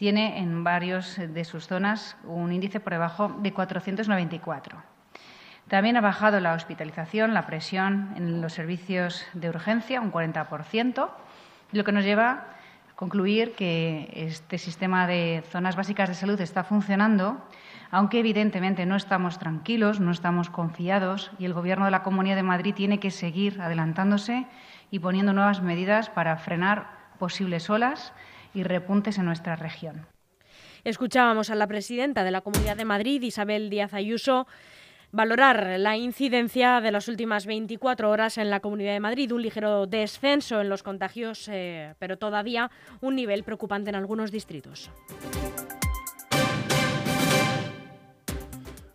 tiene 0.00 0.38
en 0.38 0.64
varios 0.64 1.18
de 1.18 1.44
sus 1.44 1.66
zonas 1.66 2.16
un 2.24 2.50
índice 2.54 2.80
por 2.80 2.94
debajo 2.94 3.36
de 3.42 3.52
494. 3.52 4.82
También 5.68 5.98
ha 5.98 6.00
bajado 6.00 6.40
la 6.40 6.54
hospitalización, 6.54 7.34
la 7.34 7.44
presión 7.44 8.14
en 8.16 8.40
los 8.40 8.54
servicios 8.54 9.26
de 9.34 9.50
urgencia, 9.50 10.00
un 10.00 10.10
40%, 10.10 11.10
lo 11.72 11.84
que 11.84 11.92
nos 11.92 12.02
lleva 12.02 12.30
a 12.30 12.96
concluir 12.96 13.54
que 13.54 14.10
este 14.14 14.56
sistema 14.56 15.06
de 15.06 15.44
zonas 15.50 15.76
básicas 15.76 16.08
de 16.08 16.14
salud 16.14 16.40
está 16.40 16.64
funcionando, 16.64 17.36
aunque 17.90 18.20
evidentemente 18.20 18.86
no 18.86 18.96
estamos 18.96 19.38
tranquilos, 19.38 20.00
no 20.00 20.12
estamos 20.12 20.48
confiados 20.48 21.30
y 21.38 21.44
el 21.44 21.52
Gobierno 21.52 21.84
de 21.84 21.90
la 21.90 22.02
Comunidad 22.02 22.36
de 22.36 22.42
Madrid 22.42 22.72
tiene 22.72 23.00
que 23.00 23.10
seguir 23.10 23.60
adelantándose 23.60 24.46
y 24.90 25.00
poniendo 25.00 25.34
nuevas 25.34 25.60
medidas 25.60 26.08
para 26.08 26.38
frenar 26.38 26.86
posibles 27.18 27.68
olas 27.68 28.14
y 28.54 28.62
repuntes 28.62 29.18
en 29.18 29.26
nuestra 29.26 29.56
región. 29.56 30.06
Escuchábamos 30.84 31.50
a 31.50 31.54
la 31.54 31.66
presidenta 31.66 32.24
de 32.24 32.30
la 32.30 32.40
Comunidad 32.40 32.76
de 32.76 32.84
Madrid, 32.84 33.22
Isabel 33.22 33.68
Díaz 33.68 33.92
Ayuso, 33.92 34.46
valorar 35.12 35.78
la 35.78 35.96
incidencia 35.96 36.80
de 36.80 36.92
las 36.92 37.08
últimas 37.08 37.46
24 37.46 38.10
horas 38.10 38.38
en 38.38 38.50
la 38.50 38.60
Comunidad 38.60 38.92
de 38.92 39.00
Madrid, 39.00 39.32
un 39.32 39.42
ligero 39.42 39.86
descenso 39.86 40.60
en 40.60 40.68
los 40.68 40.82
contagios, 40.82 41.48
eh, 41.48 41.94
pero 41.98 42.16
todavía 42.16 42.70
un 43.00 43.16
nivel 43.16 43.42
preocupante 43.44 43.90
en 43.90 43.96
algunos 43.96 44.30
distritos. 44.30 44.90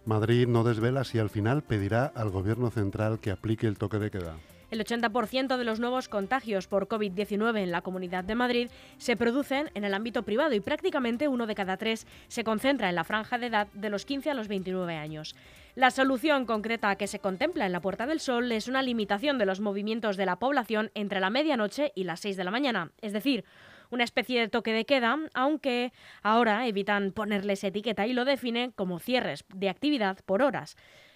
Madrid 0.06 0.48
no 0.48 0.64
desvela 0.64 1.04
si 1.04 1.18
al 1.18 1.30
final 1.30 1.64
pedirá 1.64 2.06
al 2.06 2.30
Gobierno 2.30 2.70
central 2.70 3.20
que 3.20 3.32
aplique 3.32 3.68
el 3.68 3.78
toque 3.78 3.98
de 3.98 4.12
queda. 4.12 4.36
El 4.76 4.84
80% 4.84 5.56
de 5.56 5.64
los 5.64 5.80
nuevos 5.80 6.10
contagios 6.10 6.68
por 6.68 6.90
COVID-19 6.90 7.60
en 7.60 7.72
la 7.72 7.80
Comunidad 7.80 8.26
de 8.26 8.36
Madrid 8.36 8.70
se 8.98 9.16
producen 9.16 9.72
en 9.74 9.86
el 9.86 9.94
ámbito 9.94 10.24
privado 10.24 10.54
y 10.54 10.60
prácticamente 10.60 11.30
uno 11.30 11.48
de 11.48 11.56
cada 11.56 11.78
tres 11.78 12.06
se 12.28 12.44
concentra 12.44 12.90
en 12.90 12.96
la 12.96 13.06
franja 13.06 13.38
de 13.38 13.48
edad 13.48 13.68
de 13.72 13.90
los 13.90 14.04
15 14.04 14.32
a 14.32 14.34
los 14.34 14.50
29 14.50 14.98
años. 14.98 15.34
La 15.76 15.92
solución 15.92 16.46
concreta 16.46 16.98
que 16.98 17.08
se 17.08 17.20
contempla 17.20 17.66
en 17.66 17.72
la 17.72 17.80
Puerta 17.80 18.06
del 18.06 18.20
Sol 18.20 18.52
es 18.52 18.68
una 18.68 18.82
limitación 18.82 19.38
de 19.38 19.46
los 19.46 19.62
movimientos 19.62 20.18
de 20.18 20.26
la 20.26 20.40
población 20.40 20.92
entre 20.94 21.22
la 21.22 21.30
medianoche 21.30 21.94
y 21.96 22.04
las 22.04 22.20
6 22.20 22.36
de 22.36 22.44
la 22.44 22.52
mañana, 22.52 22.92
es 23.00 23.14
decir, 23.14 23.46
una 23.92 24.04
especie 24.04 24.42
de 24.42 24.50
toque 24.50 24.74
de 24.74 24.86
queda, 24.86 25.18
aunque 25.34 25.94
ahora 26.22 26.68
evitan 26.68 27.14
ponerles 27.14 27.64
etiqueta 27.64 28.08
y 28.08 28.14
lo 28.14 28.26
definen 28.26 28.72
como 28.72 29.00
cierres 29.00 29.46
de 29.54 29.70
actividad 29.70 30.18
por 30.26 30.42
horas. 30.42 30.76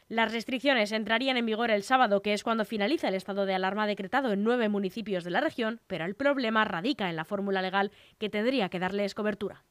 Las 0.10 0.32
restricciones 0.34 0.92
entrarían 0.92 1.38
en 1.38 1.46
vigor 1.46 1.70
el 1.70 1.84
sábado, 1.84 2.24
que 2.24 2.34
es 2.34 2.44
cuando 2.44 2.66
finaliza 2.66 3.08
el 3.08 3.14
estado 3.14 3.46
de 3.46 3.54
alarma 3.54 3.86
decretado 3.86 4.34
en 4.34 4.44
nueve 4.44 4.68
municipios 4.68 5.24
de 5.24 5.30
la 5.30 5.40
región, 5.40 5.82
pero 5.86 6.04
el 6.04 6.16
problema 6.16 6.66
radica 6.66 7.12
en 7.12 7.16
la 7.16 7.26
fórmula 7.26 7.62
legal 7.62 7.92
que 8.18 8.28
tendría 8.28 8.70
que 8.70 8.80
darles 8.80 9.14
cobertura. 9.14 9.62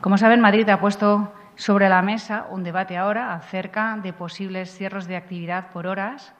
Como 0.00 0.16
saben, 0.16 0.40
Madrid 0.40 0.66
ha 0.70 0.80
puesto 0.80 1.34
sobre 1.56 1.90
la 1.90 2.00
mesa 2.00 2.46
un 2.50 2.64
debate 2.64 2.96
ahora 2.96 3.34
acerca 3.34 3.98
de 4.02 4.14
posibles 4.14 4.74
cierres 4.74 5.06
de 5.06 5.16
actividad 5.16 5.70
por 5.70 5.86
horas 5.86 6.34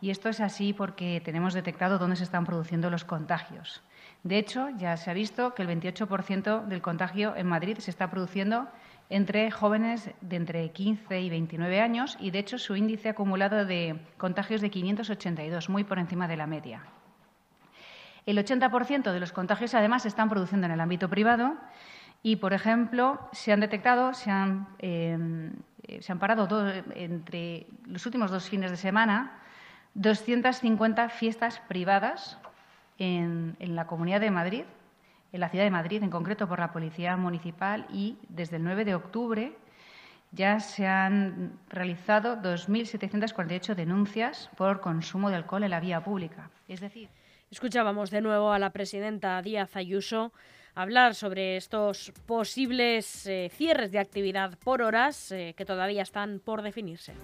y 0.00 0.10
esto 0.10 0.28
es 0.28 0.40
así 0.40 0.72
porque 0.72 1.20
tenemos 1.24 1.52
detectado 1.52 1.98
dónde 1.98 2.14
se 2.14 2.22
están 2.22 2.46
produciendo 2.46 2.90
los 2.90 3.04
contagios. 3.04 3.82
De 4.22 4.38
hecho, 4.38 4.68
ya 4.76 4.96
se 4.96 5.10
ha 5.10 5.14
visto 5.14 5.54
que 5.54 5.62
el 5.62 5.68
28% 5.68 6.66
del 6.66 6.82
contagio 6.82 7.34
en 7.34 7.48
Madrid 7.48 7.78
se 7.78 7.90
está 7.90 8.08
produciendo 8.08 8.68
entre 9.10 9.50
jóvenes 9.50 10.10
de 10.20 10.36
entre 10.36 10.70
15 10.70 11.20
y 11.20 11.30
29 11.30 11.80
años 11.80 12.16
y, 12.20 12.30
de 12.30 12.40
hecho, 12.40 12.58
su 12.58 12.76
índice 12.76 13.08
acumulado 13.08 13.64
de 13.64 13.98
contagios 14.18 14.60
de 14.60 14.70
582, 14.70 15.68
muy 15.68 15.84
por 15.84 15.98
encima 15.98 16.28
de 16.28 16.36
la 16.36 16.46
media. 16.46 16.82
El 18.26 18.36
80% 18.36 19.12
de 19.12 19.20
los 19.20 19.32
contagios, 19.32 19.74
además, 19.74 20.02
se 20.02 20.08
están 20.08 20.28
produciendo 20.28 20.66
en 20.66 20.72
el 20.72 20.80
ámbito 20.80 21.08
privado 21.08 21.56
y, 22.22 22.36
por 22.36 22.52
ejemplo, 22.52 23.18
se 23.32 23.52
han 23.52 23.60
detectado, 23.60 24.12
se 24.12 24.30
han, 24.30 24.68
eh, 24.78 25.18
parado 26.20 26.46
do, 26.46 26.70
entre 26.94 27.66
los 27.86 28.04
últimos 28.04 28.30
dos 28.30 28.48
fines 28.50 28.70
de 28.70 28.76
semana 28.76 29.40
250 29.94 31.08
fiestas 31.08 31.60
privadas 31.60 32.38
en 32.98 33.56
la 33.60 33.86
Comunidad 33.86 34.20
de 34.20 34.30
Madrid, 34.30 34.64
en 35.32 35.40
la 35.40 35.48
ciudad 35.48 35.64
de 35.64 35.70
Madrid, 35.70 36.02
en 36.02 36.10
concreto 36.10 36.48
por 36.48 36.58
la 36.58 36.72
Policía 36.72 37.16
Municipal, 37.16 37.86
y 37.92 38.18
desde 38.28 38.56
el 38.56 38.64
9 38.64 38.84
de 38.84 38.94
octubre 38.94 39.52
ya 40.32 40.60
se 40.60 40.86
han 40.86 41.58
realizado 41.68 42.36
2.748 42.36 43.74
denuncias 43.74 44.50
por 44.56 44.80
consumo 44.80 45.30
de 45.30 45.36
alcohol 45.36 45.64
en 45.64 45.70
la 45.70 45.80
vía 45.80 46.02
pública. 46.02 46.50
Es 46.68 46.80
decir, 46.80 47.08
Escuchábamos 47.50 48.10
de 48.10 48.20
nuevo 48.20 48.52
a 48.52 48.58
la 48.58 48.70
presidenta 48.70 49.40
Díaz 49.40 49.74
Ayuso 49.74 50.32
hablar 50.74 51.14
sobre 51.14 51.56
estos 51.56 52.12
posibles 52.26 53.26
eh, 53.26 53.50
cierres 53.50 53.90
de 53.90 53.98
actividad 53.98 54.58
por 54.58 54.82
horas 54.82 55.32
eh, 55.32 55.54
que 55.56 55.64
todavía 55.64 56.02
están 56.02 56.40
por 56.44 56.60
definirse. 56.60 57.14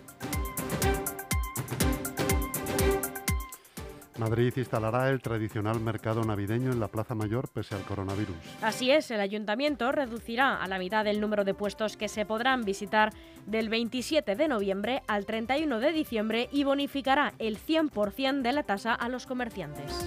Madrid 4.19 4.53
instalará 4.57 5.11
el 5.11 5.21
tradicional 5.21 5.81
mercado 5.81 6.25
navideño 6.25 6.73
en 6.73 6.81
la 6.81 6.89
Plaza 6.89 7.15
Mayor 7.15 7.49
pese 7.49 7.75
al 7.75 7.83
coronavirus. 7.83 8.37
Así 8.63 8.91
es, 8.91 9.11
el 9.11 9.21
ayuntamiento 9.21 9.91
reducirá 9.93 10.63
a 10.63 10.69
la 10.69 10.79
mitad 10.79 11.07
el 11.07 11.21
número 11.21 11.45
de 11.45 11.55
puestos 11.55 11.97
que 11.97 12.09
se 12.09 12.25
podrán 12.25 12.63
visitar 12.65 13.13
del 13.47 13.69
27 13.69 14.37
de 14.37 14.49
noviembre 14.49 15.03
al 15.07 15.27
31 15.27 15.81
de 15.81 15.93
diciembre 15.93 16.49
y 16.53 16.65
bonificará 16.65 17.35
el 17.39 17.59
100% 17.59 18.43
de 18.43 18.53
la 18.53 18.63
tasa 18.63 18.95
a 18.95 19.09
los 19.09 19.27
comerciantes. 19.27 20.07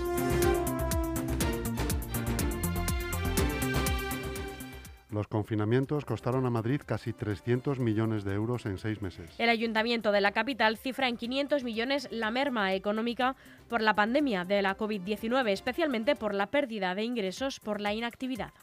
Los 5.17 5.27
confinamientos 5.27 6.05
costaron 6.05 6.45
a 6.45 6.51
Madrid 6.51 6.79
casi 6.85 7.11
300 7.11 7.79
millones 7.79 8.23
de 8.23 8.35
euros 8.35 8.67
en 8.67 8.77
seis 8.77 9.01
meses. 9.01 9.27
El 9.39 9.49
ayuntamiento 9.49 10.11
de 10.11 10.21
la 10.21 10.31
capital 10.31 10.77
cifra 10.77 11.07
en 11.07 11.17
500 11.17 11.63
millones 11.63 12.07
la 12.11 12.29
merma 12.29 12.75
económica 12.75 13.35
por 13.67 13.81
la 13.81 13.95
pandemia 13.95 14.45
de 14.45 14.61
la 14.61 14.77
COVID-19, 14.77 15.49
especialmente 15.49 16.15
por 16.15 16.35
la 16.35 16.51
pérdida 16.51 16.93
de 16.93 17.03
ingresos 17.03 17.59
por 17.59 17.81
la 17.81 17.95
inactividad. 17.95 18.53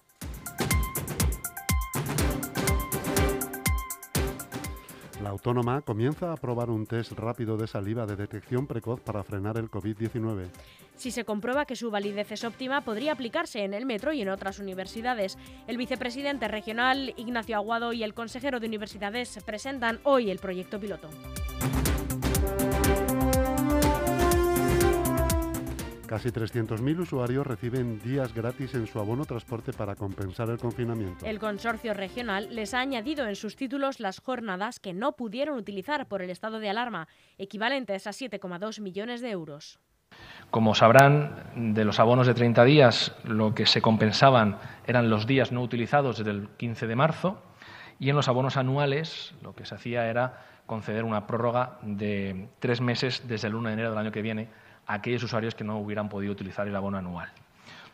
La 5.25 5.31
autónoma 5.31 5.81
comienza 5.81 6.33
a 6.33 6.37
probar 6.37 6.71
un 6.71 6.87
test 6.87 7.13
rápido 7.15 7.57
de 7.57 7.67
saliva 7.67 8.07
de 8.07 8.15
detección 8.15 8.69
precoz 8.69 9.01
para 9.01 9.25
frenar 9.25 9.57
el 9.57 9.73
COVID-19. 9.73 10.51
Si 10.97 11.11
se 11.11 11.25
comprueba 11.25 11.67
que 11.67 11.77
su 11.77 11.91
validez 11.91 12.33
es 12.33 12.45
óptima, 12.45 12.83
podría 12.83 13.13
aplicarse 13.13 13.65
en 13.65 13.75
el 13.75 13.87
metro 13.87 14.13
y 14.13 14.23
en 14.23 14.29
otras 14.29 14.59
universidades. 14.59 15.39
El 15.67 15.77
vicepresidente 15.77 16.49
regional, 16.49 17.15
Ignacio 17.17 17.57
Aguado, 17.57 17.93
y 17.93 18.03
el 18.03 18.15
consejero 18.15 18.61
de 18.61 18.67
universidades 18.67 19.39
presentan 19.45 20.01
hoy 20.05 20.31
el 20.31 20.39
proyecto 20.39 20.79
piloto. 20.79 21.11
Casi 26.07 26.29
300.000 26.29 27.01
usuarios 27.01 27.47
reciben 27.47 27.99
días 27.99 28.33
gratis 28.35 28.75
en 28.75 28.87
su 28.87 29.01
abono 29.01 29.25
transporte 29.25 29.73
para 29.73 29.97
compensar 29.97 30.51
el 30.51 30.59
confinamiento. 30.59 31.25
El 31.25 31.41
consorcio 31.41 31.95
regional 31.95 32.55
les 32.55 32.73
ha 32.75 32.81
añadido 32.81 33.27
en 33.27 33.35
sus 33.35 33.57
títulos 33.57 34.01
las 34.01 34.21
jornadas 34.21 34.79
que 34.79 34.93
no 34.93 35.17
pudieron 35.17 35.59
utilizar 35.59 36.07
por 36.07 36.23
el 36.23 36.31
estado 36.31 36.61
de 36.61 36.69
alarma, 36.69 37.09
equivalentes 37.39 38.07
a 38.07 38.11
7,2 38.11 38.81
millones 38.81 39.23
de 39.23 39.31
euros. 39.31 39.81
Como 40.55 40.77
sabrán, 40.77 41.33
de 41.57 41.85
los 41.85 41.99
abonos 41.99 42.29
de 42.29 42.35
30 42.35 42.63
días, 42.63 43.13
lo 43.25 43.57
que 43.57 43.67
se 43.67 43.83
compensaban 43.83 44.59
eran 44.87 45.11
los 45.11 45.27
días 45.27 45.51
no 45.51 45.61
utilizados 45.61 46.19
desde 46.19 46.31
el 46.31 46.49
15 46.51 46.87
de 46.87 46.95
marzo 46.95 47.43
y 47.99 48.09
en 48.09 48.15
los 48.15 48.29
abonos 48.29 48.57
anuales 48.57 49.35
lo 49.43 49.57
que 49.57 49.67
se 49.67 49.75
hacía 49.75 50.07
era 50.07 50.45
conceder 50.67 51.03
una 51.03 51.27
prórroga 51.27 51.79
de 51.83 52.47
tres 52.61 52.81
meses 52.81 53.27
desde 53.27 53.49
el 53.49 53.57
1 53.57 53.67
de 53.67 53.73
enero 53.73 53.91
del 53.91 53.99
año 53.99 54.13
que 54.13 54.23
viene 54.23 54.47
a 54.87 54.95
aquellos 54.95 55.25
usuarios 55.25 55.57
que 55.57 55.65
no 55.65 55.81
hubieran 55.81 56.09
podido 56.09 56.31
utilizar 56.31 56.69
el 56.69 56.77
abono 56.77 56.99
anual. 56.99 57.33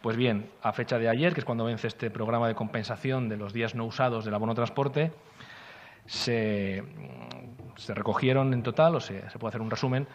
Pues 0.02 0.18
bien, 0.18 0.50
a 0.62 0.74
fecha 0.74 0.98
de 0.98 1.08
ayer, 1.08 1.32
que 1.32 1.40
es 1.40 1.46
cuando 1.46 1.64
vence 1.64 1.86
este 1.86 2.10
programa 2.10 2.46
de 2.46 2.54
compensación 2.54 3.30
de 3.30 3.38
los 3.38 3.54
días 3.54 3.74
no 3.74 3.86
usados 3.86 4.26
del 4.26 4.34
abono 4.34 4.54
transporte, 4.54 5.12
se, 6.04 6.84
recogieron 7.88 8.52
en 8.52 8.62
total, 8.62 8.96
o 8.96 9.00
se, 9.00 9.30
se 9.30 9.38
puede 9.38 9.48
hacer 9.48 9.62
un 9.62 9.70
resumen, 9.70 10.06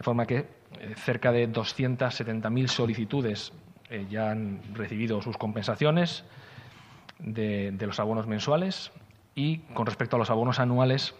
de 0.00 0.04
forma 0.04 0.24
que 0.24 0.38
eh, 0.38 0.94
cerca 0.96 1.30
de 1.30 1.46
270.000 1.46 2.68
solicitudes 2.68 3.52
eh, 3.90 4.06
ya 4.08 4.30
han 4.30 4.62
recibido 4.72 5.20
sus 5.20 5.36
compensaciones 5.36 6.24
de, 7.18 7.76
los 7.78 8.00
abonos 8.00 8.26
mensuales 8.26 8.92
y 9.34 9.58
con 9.74 9.84
respecto 9.84 10.16
a 10.16 10.18
los 10.18 10.30
abonos 10.30 10.58
anuales 10.58 11.14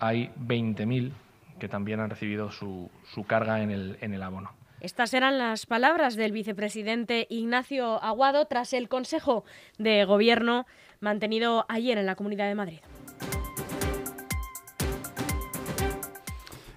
hay 0.00 0.32
20.000 0.36 1.12
que 1.60 1.68
también 1.68 2.00
han 2.00 2.10
recibido 2.10 2.50
su, 2.50 2.90
su 3.14 3.22
carga 3.22 3.62
en 3.62 3.70
el, 3.70 3.98
en 4.00 4.14
el 4.14 4.22
abono. 4.24 4.50
Estas 4.80 5.14
eran 5.14 5.38
las 5.38 5.66
palabras 5.66 6.16
del 6.16 6.32
vicepresidente 6.32 7.28
Ignacio 7.30 8.02
Aguado 8.02 8.46
tras 8.46 8.72
el 8.72 8.88
Consejo 8.88 9.44
de 9.78 10.04
Gobierno 10.04 10.66
mantenido 10.98 11.66
ayer 11.68 11.98
en 11.98 12.06
la 12.06 12.16
Comunidad 12.16 12.48
de 12.48 12.56
Madrid. 12.56 12.80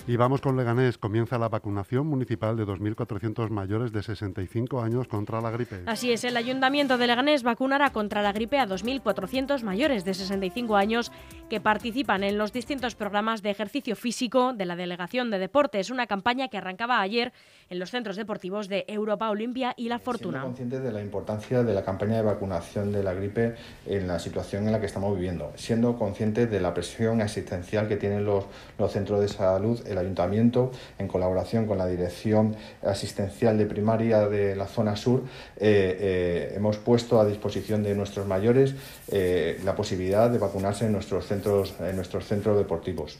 Y 0.08 0.18
vamos 0.18 0.39
con 0.39 0.56
Leganés. 0.56 1.00
Comienza 1.00 1.39
la 1.39 1.50
vacunación 1.50 2.06
municipal 2.06 2.56
de 2.56 2.63
2.400 2.63 3.50
mayores 3.50 3.91
de 3.91 4.04
65 4.04 4.80
años 4.80 5.08
contra 5.08 5.41
la 5.41 5.50
gripe. 5.50 5.82
Así 5.88 6.12
es, 6.12 6.24
el 6.24 6.38
Ayuntamiento 6.38 7.00
de 7.00 7.08
Leganés 7.08 7.41
vacunará 7.41 7.89
contra 7.89 8.22
la 8.22 8.32
gripe 8.32 8.60
a 8.60 8.68
2.400 8.68 9.63
mayores 9.63 10.06
de 10.06 10.13
65 10.13 10.76
años 10.76 11.12
que 11.50 11.60
participan 11.60 12.24
en 12.24 12.38
los 12.38 12.54
distintos 12.54 12.94
programas 12.94 13.41
de 13.41 13.50
ejercicio 13.50 13.96
físico 13.96 14.54
de 14.54 14.65
la 14.65 14.76
Delegación 14.76 15.32
de 15.32 15.39
Deportes, 15.39 15.89
una 15.89 16.06
campaña 16.06 16.50
que 16.50 16.58
arrancaba 16.58 17.02
ayer 17.02 17.34
en 17.72 17.80
los 17.80 17.89
centros 17.89 18.15
deportivos 18.15 18.68
de 18.68 18.86
Europa 18.88 19.32
Olimpia 19.32 19.74
y 19.76 19.89
La 19.89 19.98
Fortuna. 19.98 20.41
Siendo 20.41 20.48
conscientes 20.48 20.84
de 20.84 20.91
la 20.91 21.02
importancia 21.02 21.63
de 21.63 21.74
la 21.74 21.84
campaña 21.84 22.18
de 22.18 22.22
vacunación 22.22 22.91
de 22.91 23.02
la 23.02 23.15
gripe 23.15 23.56
en 23.88 24.08
la 24.08 24.20
situación 24.20 24.68
en 24.68 24.72
la 24.72 24.80
que 24.80 24.86
estamos 24.86 25.15
viviendo, 25.15 25.52
siendo 25.56 25.98
conscientes 25.98 26.52
de 26.52 26.60
la 26.60 26.76
presión 26.76 27.22
asistencial 27.22 27.88
que 27.88 27.98
tienen 27.98 28.24
los, 28.24 28.46
los 28.78 28.91
centros 28.91 29.20
de 29.20 29.30
salud 29.30 29.80
el 29.96 30.06
ayuntamiento, 30.06 30.72
en 31.00 31.08
colaboración 31.08 31.66
con 31.66 31.78
la 31.78 31.88
Dirección 31.88 32.56
Asistencial 32.84 33.58
de 33.58 33.66
Primaria 33.66 34.28
de 34.28 34.56
la 34.56 34.68
zona 34.68 34.96
sur, 34.96 35.24
eh, 35.58 35.98
eh, 36.00 36.54
hemos 36.56 36.78
puesto 36.78 37.20
a 37.20 37.26
disposición 37.26 37.84
de 37.84 37.96
nuestros 37.96 38.28
mayores 38.28 38.76
eh, 39.12 39.60
la 39.64 39.76
posibilidad 39.76 40.30
de 40.30 40.38
vacunarse 40.38 40.86
en 40.86 40.92
nuestros 40.92 41.26
centros, 41.26 41.76
en 41.80 41.96
nuestros 41.96 42.26
centros 42.26 42.58
deportivos. 42.58 43.20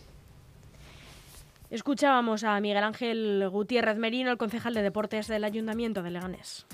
Escuchábamos 1.70 2.44
a 2.44 2.60
Miguel 2.60 2.84
Ángel 2.84 3.50
Gutiérrez 3.50 3.98
Merino, 3.98 4.32
el 4.32 4.38
concejal 4.38 4.74
de 4.74 4.84
deportes 4.84 5.28
del 5.28 5.44
Ayuntamiento 5.44 6.04
de 6.04 6.12
Leganés. 6.12 6.66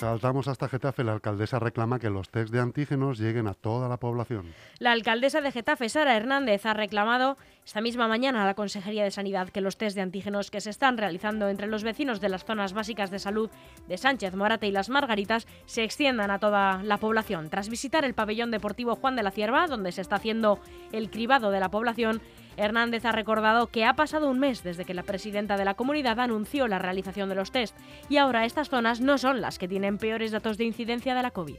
Saltamos 0.00 0.48
hasta 0.48 0.66
Getafe. 0.66 1.04
La 1.04 1.12
alcaldesa 1.12 1.58
reclama 1.58 1.98
que 1.98 2.08
los 2.08 2.30
test 2.30 2.50
de 2.50 2.58
antígenos 2.58 3.18
lleguen 3.18 3.46
a 3.46 3.52
toda 3.52 3.86
la 3.86 3.98
población. 3.98 4.46
La 4.78 4.92
alcaldesa 4.92 5.42
de 5.42 5.52
Getafe, 5.52 5.90
Sara 5.90 6.16
Hernández, 6.16 6.64
ha 6.64 6.72
reclamado 6.72 7.36
esta 7.66 7.82
misma 7.82 8.08
mañana 8.08 8.42
a 8.42 8.46
la 8.46 8.54
Consejería 8.54 9.04
de 9.04 9.10
Sanidad 9.10 9.50
que 9.50 9.60
los 9.60 9.76
test 9.76 9.94
de 9.94 10.00
antígenos 10.00 10.50
que 10.50 10.62
se 10.62 10.70
están 10.70 10.96
realizando 10.96 11.50
entre 11.50 11.66
los 11.66 11.82
vecinos 11.82 12.22
de 12.22 12.30
las 12.30 12.46
zonas 12.46 12.72
básicas 12.72 13.10
de 13.10 13.18
salud 13.18 13.50
de 13.88 13.98
Sánchez, 13.98 14.34
Morate 14.34 14.66
y 14.66 14.72
Las 14.72 14.88
Margaritas 14.88 15.46
se 15.66 15.84
extiendan 15.84 16.30
a 16.30 16.38
toda 16.38 16.82
la 16.82 16.96
población. 16.96 17.50
Tras 17.50 17.68
visitar 17.68 18.06
el 18.06 18.14
pabellón 18.14 18.50
deportivo 18.50 18.96
Juan 18.96 19.16
de 19.16 19.22
la 19.22 19.32
Cierva, 19.32 19.66
donde 19.66 19.92
se 19.92 20.00
está 20.00 20.16
haciendo 20.16 20.60
el 20.92 21.10
cribado 21.10 21.50
de 21.50 21.60
la 21.60 21.68
población, 21.68 22.22
Hernández 22.60 23.04
ha 23.04 23.12
recordado 23.12 23.68
que 23.68 23.84
ha 23.84 23.94
pasado 23.94 24.28
un 24.28 24.38
mes 24.38 24.62
desde 24.62 24.84
que 24.84 24.94
la 24.94 25.02
presidenta 25.02 25.56
de 25.56 25.64
la 25.64 25.74
comunidad 25.74 26.20
anunció 26.20 26.68
la 26.68 26.78
realización 26.78 27.28
de 27.28 27.34
los 27.34 27.50
test 27.50 27.76
y 28.08 28.18
ahora 28.18 28.44
estas 28.44 28.68
zonas 28.68 29.00
no 29.00 29.18
son 29.18 29.40
las 29.40 29.58
que 29.58 29.68
tienen 29.68 29.98
peores 29.98 30.30
datos 30.30 30.58
de 30.58 30.64
incidencia 30.64 31.14
de 31.14 31.22
la 31.22 31.30
COVID. 31.30 31.56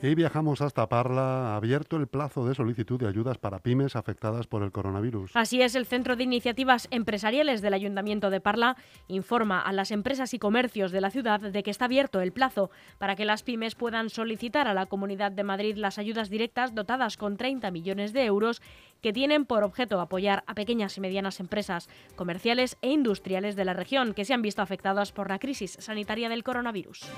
Y 0.00 0.14
viajamos 0.14 0.60
hasta 0.60 0.88
Parla. 0.88 1.56
Abierto 1.56 1.96
el 1.96 2.06
plazo 2.06 2.46
de 2.46 2.54
solicitud 2.54 3.00
de 3.00 3.08
ayudas 3.08 3.36
para 3.38 3.58
pymes 3.58 3.96
afectadas 3.96 4.46
por 4.46 4.62
el 4.62 4.70
coronavirus. 4.70 5.32
Así 5.34 5.60
es, 5.60 5.74
el 5.74 5.86
Centro 5.86 6.14
de 6.14 6.22
Iniciativas 6.22 6.86
Empresariales 6.92 7.62
del 7.62 7.74
Ayuntamiento 7.74 8.30
de 8.30 8.40
Parla 8.40 8.76
informa 9.08 9.60
a 9.60 9.72
las 9.72 9.90
empresas 9.90 10.34
y 10.34 10.38
comercios 10.38 10.92
de 10.92 11.00
la 11.00 11.10
ciudad 11.10 11.40
de 11.40 11.62
que 11.64 11.72
está 11.72 11.86
abierto 11.86 12.20
el 12.20 12.30
plazo 12.30 12.70
para 12.98 13.16
que 13.16 13.24
las 13.24 13.42
pymes 13.42 13.74
puedan 13.74 14.08
solicitar 14.08 14.68
a 14.68 14.74
la 14.74 14.86
Comunidad 14.86 15.32
de 15.32 15.42
Madrid 15.42 15.76
las 15.76 15.98
ayudas 15.98 16.30
directas 16.30 16.76
dotadas 16.76 17.16
con 17.16 17.36
30 17.36 17.70
millones 17.72 18.12
de 18.12 18.24
euros 18.24 18.62
que 19.02 19.12
tienen 19.12 19.46
por 19.46 19.64
objeto 19.64 20.00
apoyar 20.00 20.44
a 20.46 20.54
pequeñas 20.54 20.96
y 20.96 21.00
medianas 21.00 21.40
empresas 21.40 21.88
comerciales 22.14 22.76
e 22.82 22.90
industriales 22.90 23.56
de 23.56 23.64
la 23.64 23.74
región 23.74 24.14
que 24.14 24.24
se 24.24 24.34
han 24.34 24.42
visto 24.42 24.62
afectadas 24.62 25.10
por 25.10 25.28
la 25.28 25.40
crisis 25.40 25.76
sanitaria 25.80 26.28
del 26.28 26.44
coronavirus. 26.44 27.08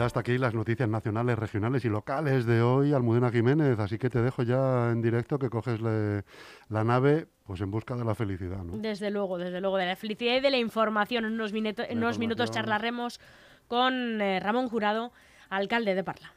Ya 0.00 0.06
hasta 0.06 0.20
aquí 0.20 0.38
las 0.38 0.54
noticias 0.54 0.88
nacionales, 0.88 1.38
regionales 1.38 1.84
y 1.84 1.90
locales 1.90 2.46
de 2.46 2.62
hoy, 2.62 2.94
Almudena 2.94 3.30
Jiménez. 3.30 3.78
Así 3.78 3.98
que 3.98 4.08
te 4.08 4.22
dejo 4.22 4.42
ya 4.42 4.88
en 4.92 5.02
directo 5.02 5.38
que 5.38 5.50
coges 5.50 5.78
le- 5.82 6.24
la 6.70 6.84
nave 6.84 7.26
pues 7.44 7.60
en 7.60 7.70
busca 7.70 7.94
de 7.96 8.06
la 8.06 8.14
felicidad. 8.14 8.64
¿no? 8.64 8.78
Desde 8.78 9.10
luego, 9.10 9.36
desde 9.36 9.60
luego, 9.60 9.76
de 9.76 9.84
la 9.84 9.96
felicidad 9.96 10.36
y 10.36 10.40
de 10.40 10.50
la 10.50 10.56
información. 10.56 11.26
En 11.26 11.34
unos, 11.34 11.52
minuto- 11.52 11.82
en 11.86 11.98
unos 11.98 12.18
minutos 12.18 12.50
charlaremos 12.50 13.20
con 13.68 14.22
eh, 14.22 14.40
Ramón 14.40 14.70
Jurado, 14.70 15.12
alcalde 15.50 15.94
de 15.94 16.02
Parla. 16.02 16.32